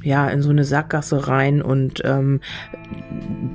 ja, 0.06 0.28
in 0.28 0.40
so 0.40 0.50
eine 0.50 0.64
Sackgasse 0.64 1.26
rein 1.26 1.60
und 1.60 2.00
ähm, 2.04 2.40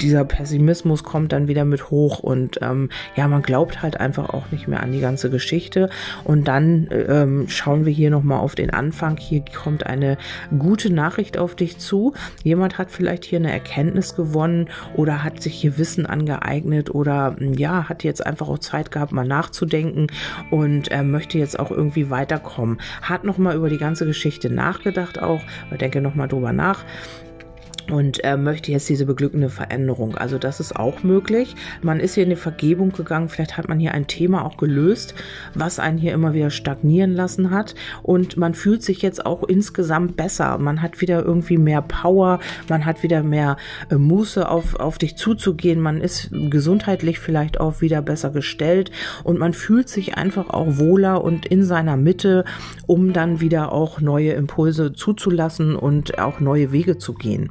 dieser 0.01 0.25
Pessimismus 0.25 1.03
kommt 1.03 1.31
dann 1.31 1.47
wieder 1.47 1.63
mit 1.63 1.89
hoch 1.89 2.19
und 2.19 2.59
ähm, 2.61 2.89
ja, 3.15 3.27
man 3.29 3.41
glaubt 3.41 3.81
halt 3.81 3.99
einfach 3.99 4.29
auch 4.29 4.51
nicht 4.51 4.67
mehr 4.67 4.83
an 4.83 4.91
die 4.91 4.99
ganze 4.99 5.29
Geschichte. 5.29 5.89
Und 6.25 6.49
dann 6.49 6.89
ähm, 6.91 7.45
schauen 7.47 7.85
wir 7.85 7.93
hier 7.93 8.09
nochmal 8.09 8.39
auf 8.39 8.55
den 8.55 8.69
Anfang. 8.69 9.17
Hier 9.17 9.43
kommt 9.55 9.85
eine 9.85 10.17
gute 10.57 10.91
Nachricht 10.91 11.37
auf 11.37 11.55
dich 11.55 11.77
zu. 11.77 12.13
Jemand 12.43 12.77
hat 12.77 12.91
vielleicht 12.91 13.23
hier 13.23 13.39
eine 13.39 13.51
Erkenntnis 13.51 14.15
gewonnen 14.15 14.69
oder 14.95 15.23
hat 15.23 15.41
sich 15.41 15.53
hier 15.53 15.77
Wissen 15.77 16.05
angeeignet 16.05 16.93
oder 16.93 17.37
ja, 17.39 17.87
hat 17.87 18.03
jetzt 18.03 18.25
einfach 18.25 18.49
auch 18.49 18.59
Zeit 18.59 18.91
gehabt, 18.91 19.13
mal 19.13 19.25
nachzudenken 19.25 20.07
und 20.49 20.91
äh, 20.91 21.03
möchte 21.03 21.37
jetzt 21.37 21.57
auch 21.59 21.71
irgendwie 21.71 22.09
weiterkommen. 22.09 22.79
Hat 23.01 23.23
nochmal 23.23 23.55
über 23.55 23.69
die 23.69 23.77
ganze 23.77 24.05
Geschichte 24.05 24.49
nachgedacht 24.49 25.21
auch, 25.21 25.41
denke 25.79 26.01
nochmal 26.01 26.27
drüber 26.27 26.40
nach 26.51 26.83
und 27.91 28.23
äh, 28.23 28.37
möchte 28.37 28.71
jetzt 28.71 28.87
diese 28.87 29.05
beglückende 29.05 29.49
Veränderung. 29.49 30.15
Also 30.15 30.37
das 30.37 30.61
ist 30.61 30.75
auch 30.75 31.03
möglich. 31.03 31.55
Man 31.81 31.99
ist 31.99 32.15
hier 32.15 32.23
in 32.23 32.29
die 32.29 32.35
Vergebung 32.37 32.93
gegangen. 32.93 33.27
Vielleicht 33.27 33.57
hat 33.57 33.67
man 33.67 33.79
hier 33.79 33.93
ein 33.93 34.07
Thema 34.07 34.45
auch 34.45 34.55
gelöst, 34.55 35.13
was 35.53 35.77
einen 35.77 35.97
hier 35.97 36.13
immer 36.13 36.33
wieder 36.33 36.49
stagnieren 36.49 37.13
lassen 37.13 37.51
hat. 37.51 37.75
Und 38.01 38.37
man 38.37 38.53
fühlt 38.53 38.81
sich 38.81 39.01
jetzt 39.01 39.25
auch 39.25 39.43
insgesamt 39.43 40.15
besser. 40.15 40.57
Man 40.57 40.81
hat 40.81 41.01
wieder 41.01 41.23
irgendwie 41.23 41.57
mehr 41.57 41.81
Power. 41.81 42.39
Man 42.69 42.85
hat 42.85 43.03
wieder 43.03 43.23
mehr 43.23 43.57
äh, 43.89 43.95
Muße 43.95 44.47
auf, 44.47 44.75
auf 44.75 44.97
dich 44.97 45.17
zuzugehen. 45.17 45.81
Man 45.81 45.99
ist 45.99 46.29
gesundheitlich 46.31 47.19
vielleicht 47.19 47.59
auch 47.59 47.81
wieder 47.81 48.01
besser 48.01 48.29
gestellt. 48.29 48.91
Und 49.25 49.37
man 49.37 49.51
fühlt 49.51 49.89
sich 49.89 50.15
einfach 50.15 50.49
auch 50.49 50.77
wohler 50.77 51.23
und 51.25 51.45
in 51.45 51.63
seiner 51.63 51.97
Mitte, 51.97 52.45
um 52.87 53.11
dann 53.11 53.41
wieder 53.41 53.73
auch 53.73 53.99
neue 53.99 54.31
Impulse 54.31 54.93
zuzulassen 54.93 55.75
und 55.75 56.19
auch 56.19 56.39
neue 56.39 56.71
Wege 56.71 56.97
zu 56.97 57.13
gehen. 57.13 57.49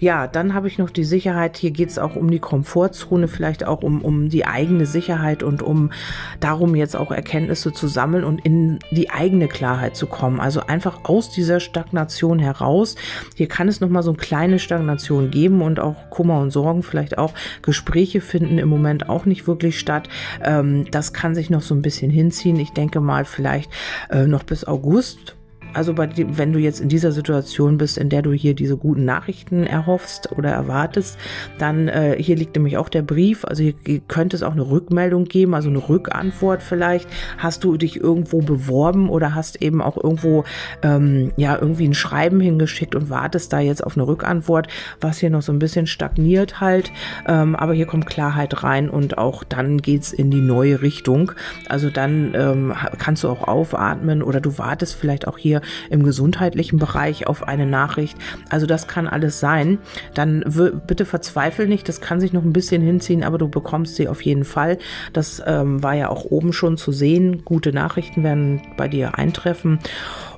Ja, 0.00 0.26
dann 0.26 0.54
habe 0.54 0.68
ich 0.68 0.78
noch 0.78 0.90
die 0.90 1.04
Sicherheit, 1.04 1.56
hier 1.56 1.70
geht 1.70 1.90
es 1.90 1.98
auch 1.98 2.16
um 2.16 2.30
die 2.30 2.38
Komfortzone, 2.38 3.28
vielleicht 3.28 3.64
auch 3.64 3.82
um, 3.82 4.02
um 4.02 4.28
die 4.28 4.46
eigene 4.46 4.86
Sicherheit 4.86 5.42
und 5.42 5.62
um 5.62 5.90
darum 6.40 6.74
jetzt 6.74 6.96
auch 6.96 7.10
Erkenntnisse 7.10 7.72
zu 7.72 7.88
sammeln 7.88 8.24
und 8.24 8.44
in 8.44 8.78
die 8.90 9.10
eigene 9.10 9.48
Klarheit 9.48 9.96
zu 9.96 10.06
kommen. 10.06 10.40
Also 10.40 10.60
einfach 10.60 11.04
aus 11.04 11.30
dieser 11.30 11.60
Stagnation 11.60 12.38
heraus. 12.38 12.96
Hier 13.34 13.48
kann 13.48 13.68
es 13.68 13.80
nochmal 13.80 14.02
so 14.02 14.10
eine 14.10 14.18
kleine 14.18 14.58
Stagnation 14.58 15.30
geben 15.30 15.62
und 15.62 15.80
auch 15.80 16.10
Kummer 16.10 16.40
und 16.40 16.50
Sorgen, 16.50 16.82
vielleicht 16.82 17.18
auch 17.18 17.32
Gespräche 17.62 18.20
finden 18.20 18.58
im 18.58 18.68
Moment 18.68 19.08
auch 19.08 19.24
nicht 19.24 19.46
wirklich 19.46 19.78
statt. 19.78 20.08
Ähm, 20.42 20.86
das 20.90 21.12
kann 21.12 21.34
sich 21.34 21.50
noch 21.50 21.62
so 21.62 21.74
ein 21.74 21.82
bisschen 21.82 22.10
hinziehen. 22.10 22.58
Ich 22.58 22.72
denke 22.72 23.00
mal 23.00 23.24
vielleicht 23.24 23.70
äh, 24.10 24.26
noch 24.26 24.42
bis 24.42 24.64
August 24.66 25.37
also 25.74 25.94
bei 25.94 26.06
dem, 26.06 26.38
wenn 26.38 26.52
du 26.52 26.58
jetzt 26.58 26.80
in 26.80 26.88
dieser 26.88 27.12
Situation 27.12 27.78
bist, 27.78 27.98
in 27.98 28.08
der 28.08 28.22
du 28.22 28.32
hier 28.32 28.54
diese 28.54 28.76
guten 28.76 29.04
Nachrichten 29.04 29.64
erhoffst 29.64 30.32
oder 30.32 30.50
erwartest, 30.50 31.18
dann 31.58 31.88
äh, 31.88 32.16
hier 32.18 32.36
liegt 32.36 32.56
nämlich 32.56 32.76
auch 32.76 32.88
der 32.88 33.02
Brief. 33.02 33.44
Also 33.44 33.62
hier 33.62 34.00
könnte 34.08 34.36
es 34.36 34.42
auch 34.42 34.52
eine 34.52 34.68
Rückmeldung 34.68 35.24
geben, 35.24 35.54
also 35.54 35.68
eine 35.68 35.88
Rückantwort 35.88 36.62
vielleicht. 36.62 37.08
Hast 37.36 37.64
du 37.64 37.76
dich 37.76 37.96
irgendwo 37.96 38.40
beworben 38.40 39.08
oder 39.08 39.34
hast 39.34 39.62
eben 39.62 39.82
auch 39.82 39.96
irgendwo 40.02 40.44
ähm, 40.82 41.32
ja 41.36 41.58
irgendwie 41.60 41.86
ein 41.86 41.94
Schreiben 41.94 42.40
hingeschickt 42.40 42.94
und 42.94 43.10
wartest 43.10 43.52
da 43.52 43.60
jetzt 43.60 43.84
auf 43.84 43.96
eine 43.96 44.06
Rückantwort, 44.06 44.68
was 45.00 45.18
hier 45.18 45.30
noch 45.30 45.42
so 45.42 45.52
ein 45.52 45.58
bisschen 45.58 45.86
stagniert 45.86 46.60
halt. 46.60 46.90
Ähm, 47.26 47.54
aber 47.54 47.74
hier 47.74 47.86
kommt 47.86 48.06
Klarheit 48.06 48.62
rein 48.62 48.88
und 48.88 49.18
auch 49.18 49.44
dann 49.44 49.78
geht's 49.78 50.12
in 50.12 50.30
die 50.30 50.40
neue 50.40 50.82
Richtung. 50.82 51.32
Also 51.68 51.90
dann 51.90 52.34
ähm, 52.34 52.74
kannst 52.98 53.24
du 53.24 53.28
auch 53.28 53.46
aufatmen 53.46 54.22
oder 54.22 54.40
du 54.40 54.58
wartest 54.58 54.94
vielleicht 54.94 55.28
auch 55.28 55.38
hier 55.38 55.57
hier 55.58 55.62
im 55.90 56.02
gesundheitlichen 56.02 56.78
Bereich 56.78 57.26
auf 57.26 57.46
eine 57.46 57.66
Nachricht. 57.66 58.16
Also 58.50 58.66
das 58.66 58.86
kann 58.86 59.06
alles 59.06 59.40
sein. 59.40 59.78
Dann 60.14 60.44
bitte 60.86 61.04
verzweifel 61.04 61.66
nicht, 61.66 61.88
das 61.88 62.00
kann 62.00 62.20
sich 62.20 62.32
noch 62.32 62.42
ein 62.42 62.52
bisschen 62.52 62.82
hinziehen, 62.82 63.24
aber 63.24 63.38
du 63.38 63.48
bekommst 63.48 63.96
sie 63.96 64.08
auf 64.08 64.22
jeden 64.22 64.44
Fall. 64.44 64.78
Das 65.12 65.42
ähm, 65.46 65.82
war 65.82 65.94
ja 65.94 66.10
auch 66.10 66.24
oben 66.24 66.52
schon 66.52 66.76
zu 66.76 66.92
sehen. 66.92 67.44
Gute 67.44 67.72
Nachrichten 67.72 68.22
werden 68.24 68.62
bei 68.76 68.88
dir 68.88 69.18
eintreffen. 69.18 69.78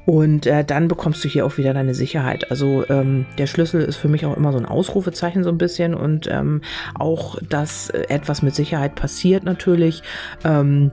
Und 0.06 0.46
äh, 0.46 0.64
dann 0.64 0.88
bekommst 0.88 1.22
du 1.22 1.28
hier 1.28 1.44
auch 1.44 1.58
wieder 1.58 1.74
deine 1.74 1.94
Sicherheit. 1.94 2.50
Also 2.50 2.84
ähm, 2.88 3.26
der 3.38 3.46
Schlüssel 3.46 3.82
ist 3.82 3.96
für 3.96 4.08
mich 4.08 4.24
auch 4.24 4.36
immer 4.36 4.50
so 4.50 4.58
ein 4.58 4.64
Ausrufezeichen 4.64 5.44
so 5.44 5.50
ein 5.50 5.58
bisschen 5.58 5.94
und 5.94 6.26
ähm, 6.26 6.62
auch, 6.98 7.38
dass 7.48 7.90
etwas 7.90 8.42
mit 8.42 8.54
Sicherheit 8.54 8.94
passiert 8.94 9.44
natürlich. 9.44 10.02
Ähm, 10.42 10.90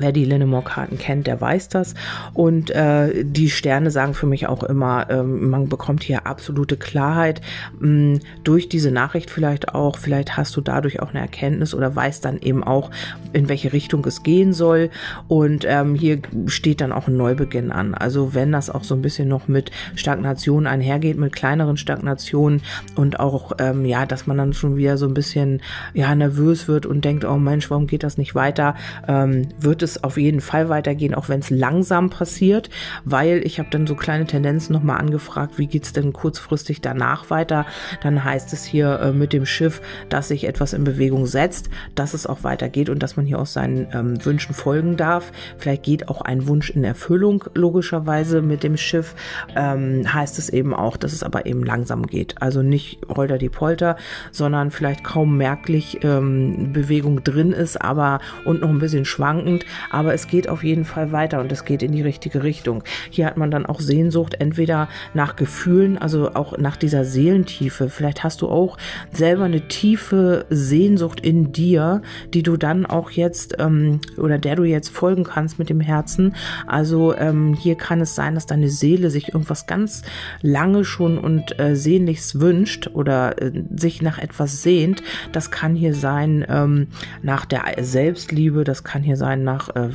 Wer 0.00 0.12
die 0.12 0.24
Linnemore-Karten 0.24 0.98
kennt, 0.98 1.26
der 1.26 1.40
weiß 1.40 1.68
das. 1.68 1.94
Und 2.34 2.70
äh, 2.70 3.24
die 3.24 3.50
Sterne 3.50 3.90
sagen 3.90 4.14
für 4.14 4.26
mich 4.26 4.46
auch 4.46 4.62
immer, 4.62 5.06
ähm, 5.10 5.50
man 5.50 5.68
bekommt 5.68 6.02
hier 6.02 6.26
absolute 6.26 6.76
Klarheit 6.76 7.40
mh, 7.78 7.88
mm, 7.88 8.20
durch 8.44 8.68
diese 8.68 8.90
Nachricht 8.90 9.30
vielleicht 9.30 9.74
auch. 9.74 9.98
Vielleicht 9.98 10.36
hast 10.36 10.56
du 10.56 10.60
dadurch 10.60 11.00
auch 11.00 11.10
eine 11.10 11.20
Erkenntnis 11.20 11.74
oder 11.74 11.94
weißt 11.94 12.24
dann 12.24 12.38
eben 12.38 12.64
auch, 12.64 12.90
in 13.32 13.48
welche 13.48 13.72
Richtung 13.72 14.04
es 14.06 14.22
gehen 14.22 14.52
soll. 14.52 14.90
Und 15.28 15.64
ähm, 15.68 15.94
hier 15.94 16.20
steht 16.46 16.80
dann 16.80 16.92
auch 16.92 17.08
ein 17.08 17.16
Neubeginn 17.16 17.72
an. 17.72 17.94
Also 17.94 18.34
wenn 18.34 18.52
das 18.52 18.70
auch 18.70 18.84
so 18.84 18.94
ein 18.94 19.02
bisschen 19.02 19.28
noch 19.28 19.48
mit 19.48 19.70
Stagnation 19.94 20.66
einhergeht, 20.66 21.16
mit 21.16 21.34
kleineren 21.34 21.76
Stagnationen 21.76 22.62
und 22.94 23.20
auch, 23.20 23.52
ähm, 23.58 23.84
ja, 23.84 24.06
dass 24.06 24.26
man 24.26 24.38
dann 24.38 24.52
schon 24.52 24.76
wieder 24.76 24.96
so 24.96 25.06
ein 25.06 25.14
bisschen, 25.14 25.60
ja, 25.94 26.14
nervös 26.14 26.68
wird 26.68 26.86
und 26.86 27.04
denkt, 27.04 27.24
oh 27.24 27.36
Mensch, 27.36 27.70
warum 27.70 27.86
geht 27.86 28.02
das 28.02 28.18
nicht 28.18 28.34
weiter, 28.34 28.74
ähm, 29.08 29.48
wird 29.58 29.82
es 29.82 29.85
es 29.86 30.04
auf 30.04 30.16
jeden 30.16 30.40
Fall 30.40 30.68
weitergehen, 30.68 31.14
auch 31.14 31.28
wenn 31.28 31.40
es 31.40 31.50
langsam 31.50 32.10
passiert, 32.10 32.68
weil 33.04 33.38
ich 33.44 33.58
habe 33.58 33.70
dann 33.70 33.86
so 33.86 33.94
kleine 33.94 34.26
Tendenzen 34.26 34.72
nochmal 34.72 34.98
angefragt, 34.98 35.58
wie 35.58 35.66
geht 35.66 35.84
es 35.84 35.92
denn 35.92 36.12
kurzfristig 36.12 36.80
danach 36.80 37.30
weiter? 37.30 37.66
Dann 38.02 38.24
heißt 38.24 38.52
es 38.52 38.64
hier 38.64 39.00
äh, 39.00 39.12
mit 39.12 39.32
dem 39.32 39.46
Schiff, 39.46 39.80
dass 40.08 40.28
sich 40.28 40.46
etwas 40.46 40.72
in 40.72 40.84
Bewegung 40.84 41.26
setzt, 41.26 41.70
dass 41.94 42.14
es 42.14 42.26
auch 42.26 42.44
weitergeht 42.44 42.90
und 42.90 43.02
dass 43.02 43.16
man 43.16 43.26
hier 43.26 43.38
auch 43.38 43.46
seinen 43.46 43.88
ähm, 43.92 44.24
Wünschen 44.24 44.54
folgen 44.54 44.96
darf. 44.96 45.32
Vielleicht 45.58 45.84
geht 45.84 46.08
auch 46.08 46.20
ein 46.20 46.46
Wunsch 46.46 46.70
in 46.70 46.84
Erfüllung, 46.84 47.44
logischerweise 47.54 48.42
mit 48.42 48.62
dem 48.62 48.76
Schiff. 48.76 49.14
Ähm, 49.54 50.12
heißt 50.12 50.38
es 50.38 50.48
eben 50.48 50.74
auch, 50.74 50.96
dass 50.96 51.12
es 51.12 51.22
aber 51.22 51.46
eben 51.46 51.64
langsam 51.64 52.06
geht. 52.06 52.40
Also 52.42 52.62
nicht 52.62 53.00
holter 53.08 53.38
die 53.38 53.48
Polter, 53.48 53.96
sondern 54.32 54.70
vielleicht 54.70 55.04
kaum 55.04 55.36
merklich 55.36 56.02
ähm, 56.02 56.72
Bewegung 56.72 57.22
drin 57.24 57.52
ist, 57.52 57.80
aber 57.80 58.20
und 58.44 58.60
noch 58.60 58.68
ein 58.68 58.78
bisschen 58.78 59.04
schwankend, 59.04 59.64
aber 59.90 60.14
es 60.14 60.26
geht 60.26 60.48
auf 60.48 60.64
jeden 60.64 60.84
Fall 60.84 61.12
weiter 61.12 61.40
und 61.40 61.52
es 61.52 61.64
geht 61.64 61.82
in 61.82 61.92
die 61.92 62.02
richtige 62.02 62.42
Richtung. 62.42 62.82
Hier 63.10 63.26
hat 63.26 63.36
man 63.36 63.50
dann 63.50 63.66
auch 63.66 63.80
Sehnsucht, 63.80 64.34
entweder 64.38 64.88
nach 65.14 65.36
Gefühlen, 65.36 65.98
also 65.98 66.34
auch 66.34 66.58
nach 66.58 66.76
dieser 66.76 67.04
Seelentiefe. 67.04 67.88
Vielleicht 67.88 68.24
hast 68.24 68.42
du 68.42 68.48
auch 68.48 68.76
selber 69.12 69.44
eine 69.44 69.68
tiefe 69.68 70.46
Sehnsucht 70.50 71.20
in 71.20 71.52
dir, 71.52 72.02
die 72.34 72.42
du 72.42 72.56
dann 72.56 72.86
auch 72.86 73.10
jetzt 73.10 73.56
ähm, 73.58 74.00
oder 74.16 74.38
der 74.38 74.56
du 74.56 74.64
jetzt 74.64 74.90
folgen 74.90 75.24
kannst 75.24 75.58
mit 75.58 75.70
dem 75.70 75.80
Herzen. 75.80 76.34
Also 76.66 77.14
ähm, 77.16 77.54
hier 77.54 77.76
kann 77.76 78.00
es 78.00 78.14
sein, 78.14 78.34
dass 78.34 78.46
deine 78.46 78.68
Seele 78.68 79.10
sich 79.10 79.28
irgendwas 79.28 79.66
ganz 79.66 80.02
lange 80.42 80.84
schon 80.84 81.18
und 81.18 81.58
äh, 81.58 81.76
sehnlichst 81.76 82.40
wünscht 82.40 82.90
oder 82.92 83.40
äh, 83.40 83.52
sich 83.74 84.02
nach 84.02 84.18
etwas 84.18 84.62
sehnt. 84.62 85.02
Das 85.32 85.50
kann 85.50 85.74
hier 85.74 85.94
sein 85.94 86.44
ähm, 86.48 86.88
nach 87.22 87.44
der 87.44 87.62
Selbstliebe, 87.80 88.64
das 88.64 88.84
kann 88.84 89.02
hier 89.02 89.16
sein 89.16 89.44
nach 89.44 89.55
äh, 89.74 89.90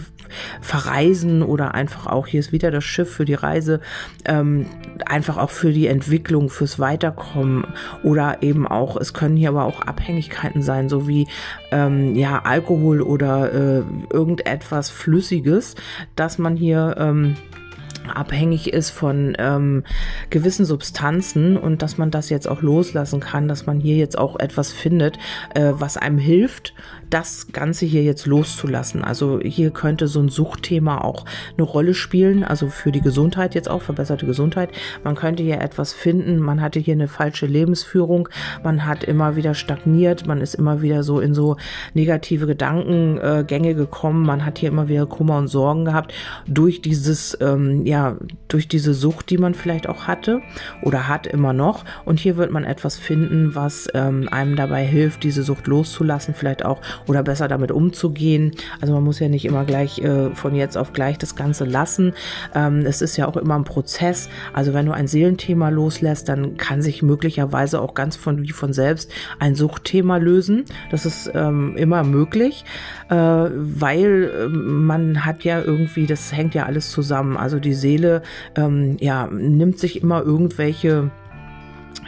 verreisen 0.61 1.43
oder 1.43 1.73
einfach 1.73 2.07
auch, 2.07 2.27
hier 2.27 2.39
ist 2.39 2.51
wieder 2.51 2.71
das 2.71 2.83
Schiff 2.83 3.11
für 3.11 3.25
die 3.25 3.33
Reise, 3.33 3.81
ähm, 4.25 4.65
einfach 5.05 5.37
auch 5.37 5.49
für 5.49 5.71
die 5.71 5.87
Entwicklung, 5.87 6.49
fürs 6.49 6.79
Weiterkommen 6.79 7.65
oder 8.03 8.41
eben 8.41 8.67
auch, 8.67 8.97
es 8.97 9.13
können 9.13 9.37
hier 9.37 9.49
aber 9.49 9.65
auch 9.65 9.81
Abhängigkeiten 9.81 10.61
sein, 10.61 10.89
so 10.89 11.07
wie 11.07 11.27
ähm, 11.71 12.15
ja 12.15 12.41
Alkohol 12.43 13.01
oder 13.01 13.53
äh, 13.53 13.83
irgendetwas 14.11 14.89
Flüssiges, 14.89 15.75
dass 16.15 16.37
man 16.37 16.55
hier 16.55 16.95
ähm, 16.97 17.35
abhängig 18.11 18.73
ist 18.73 18.89
von 18.89 19.35
ähm, 19.39 19.83
gewissen 20.29 20.65
Substanzen 20.65 21.57
und 21.57 21.81
dass 21.81 21.97
man 21.97 22.11
das 22.11 22.29
jetzt 22.29 22.47
auch 22.47 22.61
loslassen 22.61 23.19
kann, 23.19 23.47
dass 23.47 23.65
man 23.65 23.79
hier 23.79 23.95
jetzt 23.95 24.17
auch 24.17 24.39
etwas 24.39 24.71
findet, 24.71 25.17
äh, 25.55 25.71
was 25.73 25.97
einem 25.97 26.17
hilft, 26.17 26.73
das 27.11 27.47
Ganze 27.51 27.85
hier 27.85 28.03
jetzt 28.03 28.25
loszulassen. 28.25 29.03
Also 29.03 29.39
hier 29.41 29.71
könnte 29.71 30.07
so 30.07 30.21
ein 30.21 30.29
Suchtthema 30.29 30.99
auch 30.99 31.25
eine 31.57 31.63
Rolle 31.63 31.93
spielen, 31.93 32.43
also 32.43 32.69
für 32.69 32.91
die 32.91 33.01
Gesundheit 33.01 33.53
jetzt 33.53 33.69
auch, 33.69 33.81
verbesserte 33.81 34.25
Gesundheit. 34.25 34.69
Man 35.03 35.15
könnte 35.15 35.43
hier 35.43 35.59
etwas 35.59 35.93
finden, 35.93 36.39
man 36.39 36.61
hatte 36.61 36.79
hier 36.79 36.93
eine 36.93 37.09
falsche 37.09 37.45
Lebensführung, 37.45 38.29
man 38.63 38.85
hat 38.85 39.03
immer 39.03 39.35
wieder 39.35 39.53
stagniert, 39.53 40.25
man 40.25 40.39
ist 40.39 40.55
immer 40.55 40.81
wieder 40.81 41.03
so 41.03 41.19
in 41.19 41.33
so 41.33 41.57
negative 41.93 42.47
Gedankengänge 42.47 43.75
gekommen, 43.75 44.25
man 44.25 44.45
hat 44.45 44.59
hier 44.59 44.69
immer 44.69 44.87
wieder 44.87 45.05
Kummer 45.05 45.37
und 45.37 45.47
Sorgen 45.47 45.85
gehabt. 45.85 46.13
Durch 46.47 46.81
dieses, 46.81 47.37
ähm, 47.41 47.85
ja, 47.85 48.00
durch 48.47 48.67
diese 48.67 48.93
Sucht, 48.93 49.29
die 49.29 49.37
man 49.37 49.53
vielleicht 49.53 49.87
auch 49.87 50.07
hatte 50.07 50.41
oder 50.81 51.07
hat 51.07 51.27
immer 51.27 51.53
noch. 51.53 51.85
Und 52.05 52.19
hier 52.19 52.37
wird 52.37 52.51
man 52.51 52.63
etwas 52.63 52.97
finden, 52.97 53.55
was 53.55 53.87
ähm, 53.93 54.27
einem 54.31 54.55
dabei 54.55 54.85
hilft, 54.85 55.23
diese 55.23 55.43
Sucht 55.43 55.67
loszulassen, 55.67 56.33
vielleicht 56.33 56.65
auch 56.65 56.81
oder 57.07 57.23
besser 57.23 57.47
damit 57.47 57.71
umzugehen. 57.71 58.51
Also 58.81 58.93
man 58.93 59.03
muss 59.03 59.19
ja 59.19 59.29
nicht 59.29 59.45
immer 59.45 59.65
gleich 59.65 59.99
äh, 59.99 60.33
von 60.35 60.55
jetzt 60.55 60.77
auf 60.77 60.93
gleich 60.93 61.17
das 61.17 61.35
Ganze 61.35 61.65
lassen. 61.65 62.13
Ähm, 62.53 62.79
es 62.85 63.01
ist 63.01 63.17
ja 63.17 63.27
auch 63.27 63.37
immer 63.37 63.55
ein 63.55 63.63
Prozess. 63.63 64.29
Also 64.53 64.73
wenn 64.73 64.85
du 64.85 64.91
ein 64.91 65.07
Seelenthema 65.07 65.69
loslässt, 65.69 66.29
dann 66.29 66.57
kann 66.57 66.81
sich 66.81 67.01
möglicherweise 67.01 67.81
auch 67.81 67.93
ganz 67.93 68.15
von 68.15 68.41
wie 68.43 68.51
von 68.51 68.73
selbst 68.73 69.11
ein 69.39 69.55
Suchtthema 69.55 70.17
lösen. 70.17 70.65
Das 70.89 71.05
ist 71.05 71.31
ähm, 71.33 71.75
immer 71.77 72.03
möglich, 72.03 72.65
äh, 73.09 73.15
weil 73.15 74.31
äh, 74.33 74.47
man 74.47 75.25
hat 75.25 75.43
ja 75.43 75.61
irgendwie, 75.61 76.05
das 76.05 76.31
hängt 76.31 76.55
ja 76.55 76.65
alles 76.65 76.91
zusammen. 76.91 77.37
Also 77.37 77.59
die 77.59 77.73
Seele 77.81 78.21
ähm, 78.55 78.97
ja 78.99 79.27
nimmt 79.27 79.79
sich 79.79 80.01
immer 80.01 80.21
irgendwelche 80.21 81.11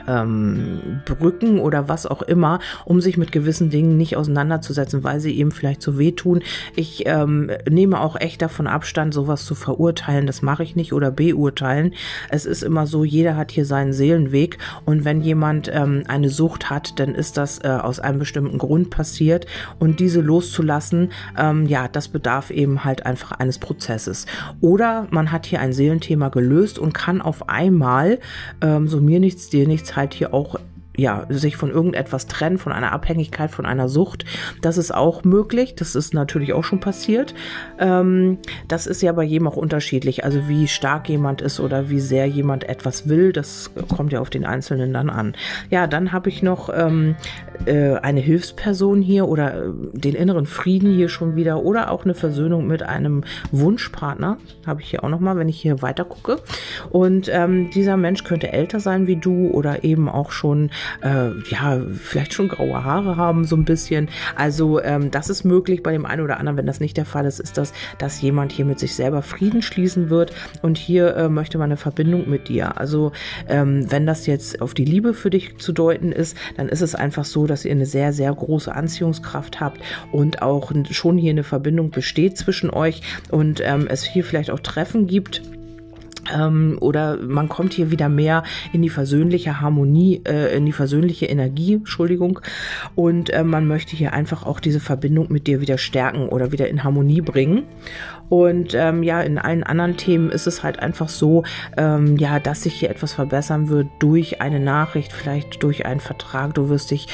ähm, 0.07 1.01
Brücken 1.05 1.59
oder 1.59 1.87
was 1.87 2.05
auch 2.05 2.21
immer, 2.21 2.59
um 2.85 3.01
sich 3.01 3.17
mit 3.17 3.31
gewissen 3.31 3.69
Dingen 3.69 3.97
nicht 3.97 4.17
auseinanderzusetzen, 4.17 5.03
weil 5.03 5.19
sie 5.19 5.37
eben 5.37 5.51
vielleicht 5.51 5.81
so 5.81 5.97
wehtun. 5.97 6.41
Ich 6.75 7.03
ähm, 7.05 7.51
nehme 7.69 7.99
auch 7.99 8.19
echt 8.19 8.41
davon 8.41 8.67
Abstand, 8.67 9.13
sowas 9.13 9.45
zu 9.45 9.55
verurteilen. 9.55 10.27
Das 10.27 10.41
mache 10.41 10.63
ich 10.63 10.75
nicht 10.75 10.93
oder 10.93 11.11
beurteilen. 11.11 11.93
Es 12.29 12.45
ist 12.45 12.63
immer 12.63 12.87
so, 12.87 13.03
jeder 13.03 13.35
hat 13.35 13.51
hier 13.51 13.65
seinen 13.65 13.93
Seelenweg 13.93 14.57
und 14.85 15.05
wenn 15.05 15.21
jemand 15.21 15.69
ähm, 15.73 16.03
eine 16.07 16.29
Sucht 16.29 16.69
hat, 16.69 16.99
dann 16.99 17.15
ist 17.15 17.37
das 17.37 17.59
äh, 17.63 17.67
aus 17.67 17.99
einem 17.99 18.19
bestimmten 18.19 18.57
Grund 18.57 18.89
passiert 18.89 19.45
und 19.79 19.99
diese 19.99 20.21
loszulassen, 20.21 21.11
ähm, 21.37 21.65
ja, 21.65 21.87
das 21.87 22.07
bedarf 22.07 22.51
eben 22.51 22.83
halt 22.83 23.05
einfach 23.05 23.31
eines 23.31 23.59
Prozesses. 23.59 24.25
Oder 24.61 25.07
man 25.11 25.31
hat 25.31 25.45
hier 25.45 25.59
ein 25.59 25.73
Seelenthema 25.73 26.29
gelöst 26.29 26.79
und 26.79 26.93
kann 26.93 27.21
auf 27.21 27.49
einmal, 27.49 28.19
ähm, 28.61 28.87
so 28.87 28.99
mir 28.99 29.19
nichts, 29.19 29.49
dir 29.49 29.67
nichts, 29.67 29.92
halt 29.95 30.13
hier 30.13 30.33
auch 30.33 30.55
ja, 30.95 31.25
sich 31.29 31.57
von 31.57 31.71
irgendetwas 31.71 32.27
trennen, 32.27 32.57
von 32.57 32.71
einer 32.71 32.91
Abhängigkeit, 32.91 33.49
von 33.49 33.65
einer 33.65 33.89
Sucht. 33.89 34.25
Das 34.61 34.77
ist 34.77 34.93
auch 34.93 35.23
möglich. 35.23 35.75
Das 35.75 35.95
ist 35.95 36.13
natürlich 36.13 36.53
auch 36.53 36.63
schon 36.63 36.79
passiert. 36.79 37.33
Ähm, 37.79 38.37
das 38.67 38.85
ist 38.85 39.01
ja 39.01 39.11
bei 39.11 39.23
jedem 39.23 39.47
auch 39.47 39.57
unterschiedlich. 39.57 40.23
Also 40.23 40.47
wie 40.47 40.67
stark 40.67 41.09
jemand 41.09 41.41
ist 41.41 41.59
oder 41.59 41.89
wie 41.89 41.99
sehr 41.99 42.27
jemand 42.27 42.69
etwas 42.69 43.09
will, 43.09 43.33
das 43.33 43.71
kommt 43.95 44.13
ja 44.13 44.19
auf 44.19 44.29
den 44.29 44.45
Einzelnen 44.45 44.93
dann 44.93 45.09
an. 45.09 45.33
Ja, 45.71 45.87
dann 45.87 46.11
habe 46.11 46.29
ich 46.29 46.43
noch 46.43 46.69
ähm, 46.73 47.15
äh, 47.65 47.95
eine 47.95 48.19
Hilfsperson 48.19 49.01
hier 49.01 49.27
oder 49.27 49.65
äh, 49.65 49.69
den 49.93 50.13
inneren 50.13 50.45
Frieden 50.45 50.93
hier 50.93 51.09
schon 51.09 51.35
wieder 51.35 51.63
oder 51.63 51.89
auch 51.89 52.03
eine 52.03 52.13
Versöhnung 52.13 52.67
mit 52.67 52.83
einem 52.83 53.23
Wunschpartner. 53.51 54.37
Habe 54.67 54.81
ich 54.81 54.91
hier 54.91 55.03
auch 55.03 55.09
nochmal, 55.09 55.37
wenn 55.37 55.49
ich 55.49 55.59
hier 55.59 55.81
weiter 55.81 56.05
gucke. 56.05 56.37
Und 56.91 57.29
ähm, 57.31 57.71
dieser 57.71 57.97
Mensch 57.97 58.23
könnte 58.23 58.53
älter 58.53 58.79
sein 58.79 59.07
wie 59.07 59.15
du 59.15 59.49
oder 59.49 59.83
eben 59.83 60.07
auch 60.07 60.31
schon 60.31 60.69
äh, 61.01 61.31
ja, 61.49 61.81
vielleicht 62.01 62.33
schon 62.33 62.47
graue 62.47 62.83
Haare 62.83 63.17
haben, 63.17 63.45
so 63.45 63.55
ein 63.55 63.65
bisschen. 63.65 64.09
Also 64.35 64.81
ähm, 64.81 65.11
das 65.11 65.29
ist 65.29 65.43
möglich 65.43 65.83
bei 65.83 65.91
dem 65.91 66.05
einen 66.05 66.21
oder 66.21 66.39
anderen. 66.39 66.57
Wenn 66.57 66.65
das 66.65 66.79
nicht 66.79 66.97
der 66.97 67.05
Fall 67.05 67.25
ist, 67.25 67.39
ist 67.39 67.57
das, 67.57 67.73
dass 67.97 68.21
jemand 68.21 68.51
hier 68.51 68.65
mit 68.65 68.79
sich 68.79 68.95
selber 68.95 69.21
Frieden 69.21 69.61
schließen 69.61 70.09
wird 70.09 70.33
und 70.61 70.77
hier 70.77 71.15
äh, 71.15 71.29
möchte 71.29 71.57
man 71.57 71.65
eine 71.65 71.77
Verbindung 71.77 72.29
mit 72.29 72.47
dir. 72.47 72.77
Also 72.77 73.11
ähm, 73.47 73.91
wenn 73.91 74.05
das 74.05 74.25
jetzt 74.25 74.61
auf 74.61 74.73
die 74.73 74.85
Liebe 74.85 75.13
für 75.13 75.29
dich 75.29 75.57
zu 75.57 75.71
deuten 75.71 76.11
ist, 76.11 76.37
dann 76.57 76.69
ist 76.69 76.81
es 76.81 76.95
einfach 76.95 77.25
so, 77.25 77.47
dass 77.47 77.65
ihr 77.65 77.71
eine 77.71 77.85
sehr, 77.85 78.13
sehr 78.13 78.33
große 78.33 78.73
Anziehungskraft 78.73 79.59
habt 79.59 79.81
und 80.11 80.41
auch 80.41 80.71
schon 80.91 81.17
hier 81.17 81.31
eine 81.31 81.43
Verbindung 81.43 81.91
besteht 81.91 82.37
zwischen 82.37 82.69
euch 82.69 83.01
und 83.29 83.61
ähm, 83.63 83.87
es 83.87 84.03
hier 84.03 84.23
vielleicht 84.23 84.51
auch 84.51 84.59
Treffen 84.59 85.07
gibt 85.07 85.41
ähm, 86.33 86.77
oder 86.79 87.17
man 87.17 87.49
kommt 87.49 87.73
hier 87.73 87.91
wieder 87.91 88.09
mehr 88.09 88.43
in 88.71 88.81
die 88.81 88.89
versöhnliche 88.89 89.61
Harmonie, 89.61 90.21
äh, 90.25 90.55
in 90.55 90.65
die 90.65 90.71
versöhnliche 90.71 91.25
Energie, 91.25 91.75
Entschuldigung. 91.75 92.39
Und 92.95 93.31
äh, 93.31 93.43
man 93.43 93.67
möchte 93.67 93.95
hier 93.95 94.13
einfach 94.13 94.45
auch 94.45 94.59
diese 94.59 94.79
Verbindung 94.79 95.31
mit 95.31 95.47
dir 95.47 95.61
wieder 95.61 95.77
stärken 95.77 96.29
oder 96.29 96.51
wieder 96.51 96.67
in 96.67 96.83
Harmonie 96.83 97.21
bringen. 97.21 97.63
Und 98.33 98.73
ähm, 98.73 99.03
ja, 99.03 99.21
in 99.21 99.37
allen 99.37 99.61
anderen 99.61 99.95
Themen 99.95 100.31
ist 100.31 100.47
es 100.47 100.63
halt 100.63 100.79
einfach 100.79 101.07
so, 101.07 101.43
ähm, 101.77 102.17
ja, 102.17 102.39
dass 102.39 102.63
sich 102.63 102.73
hier 102.73 102.89
etwas 102.89 103.13
verbessern 103.13 103.69
wird 103.69 103.89
durch 103.99 104.41
eine 104.41 104.59
Nachricht, 104.59 105.13
vielleicht 105.13 105.61
durch 105.61 105.85
einen 105.85 105.99
Vertrag. 105.99 106.55
Du 106.55 106.67
wirst 106.67 106.89
dich 106.89 107.05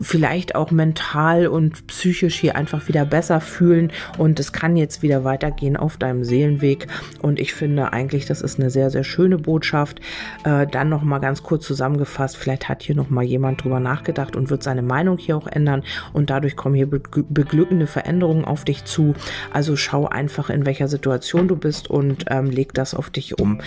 vielleicht 0.00 0.54
auch 0.54 0.70
mental 0.70 1.48
und 1.48 1.88
psychisch 1.88 2.36
hier 2.36 2.54
einfach 2.54 2.86
wieder 2.86 3.04
besser 3.04 3.40
fühlen 3.40 3.90
und 4.18 4.38
es 4.38 4.52
kann 4.52 4.76
jetzt 4.76 5.02
wieder 5.02 5.24
weitergehen 5.24 5.76
auf 5.76 5.96
deinem 5.96 6.22
Seelenweg. 6.22 6.86
Und 7.22 7.40
ich 7.40 7.54
finde 7.54 7.92
eigentlich, 7.92 8.26
das 8.26 8.40
ist 8.40 8.60
eine 8.60 8.70
sehr, 8.70 8.90
sehr 8.90 9.02
schöne 9.02 9.36
Botschaft. 9.36 9.98
Äh, 10.44 10.68
dann 10.68 10.90
noch 10.90 11.02
mal 11.02 11.18
ganz 11.18 11.42
kurz 11.42 11.66
zusammengefasst, 11.66 12.36
vielleicht 12.36 12.68
hat 12.68 12.84
hier 12.84 12.94
noch 12.94 13.10
mal 13.10 13.24
jemand 13.24 13.64
drüber 13.64 13.80
nachgedacht 13.80 14.36
und 14.36 14.48
wird 14.48 14.62
seine 14.62 14.82
Meinung 14.82 15.18
hier 15.18 15.36
auch 15.36 15.48
ändern 15.48 15.82
und 16.12 16.30
dadurch 16.30 16.54
kommen 16.54 16.76
hier 16.76 16.86
beglückende 16.88 17.88
Veränderungen 17.88 18.44
auf 18.44 18.64
dich 18.64 18.84
zu. 18.84 19.14
Also 19.52 19.74
schau 19.74 20.06
einfach 20.06 20.50
in 20.50 20.67
welcher 20.68 20.86
Situation 20.86 21.48
du 21.48 21.56
bist 21.56 21.88
und 21.88 22.26
ähm, 22.28 22.50
leg 22.50 22.74
das 22.74 22.92
auf 22.92 23.08
dich 23.08 23.38
um. 23.38 23.62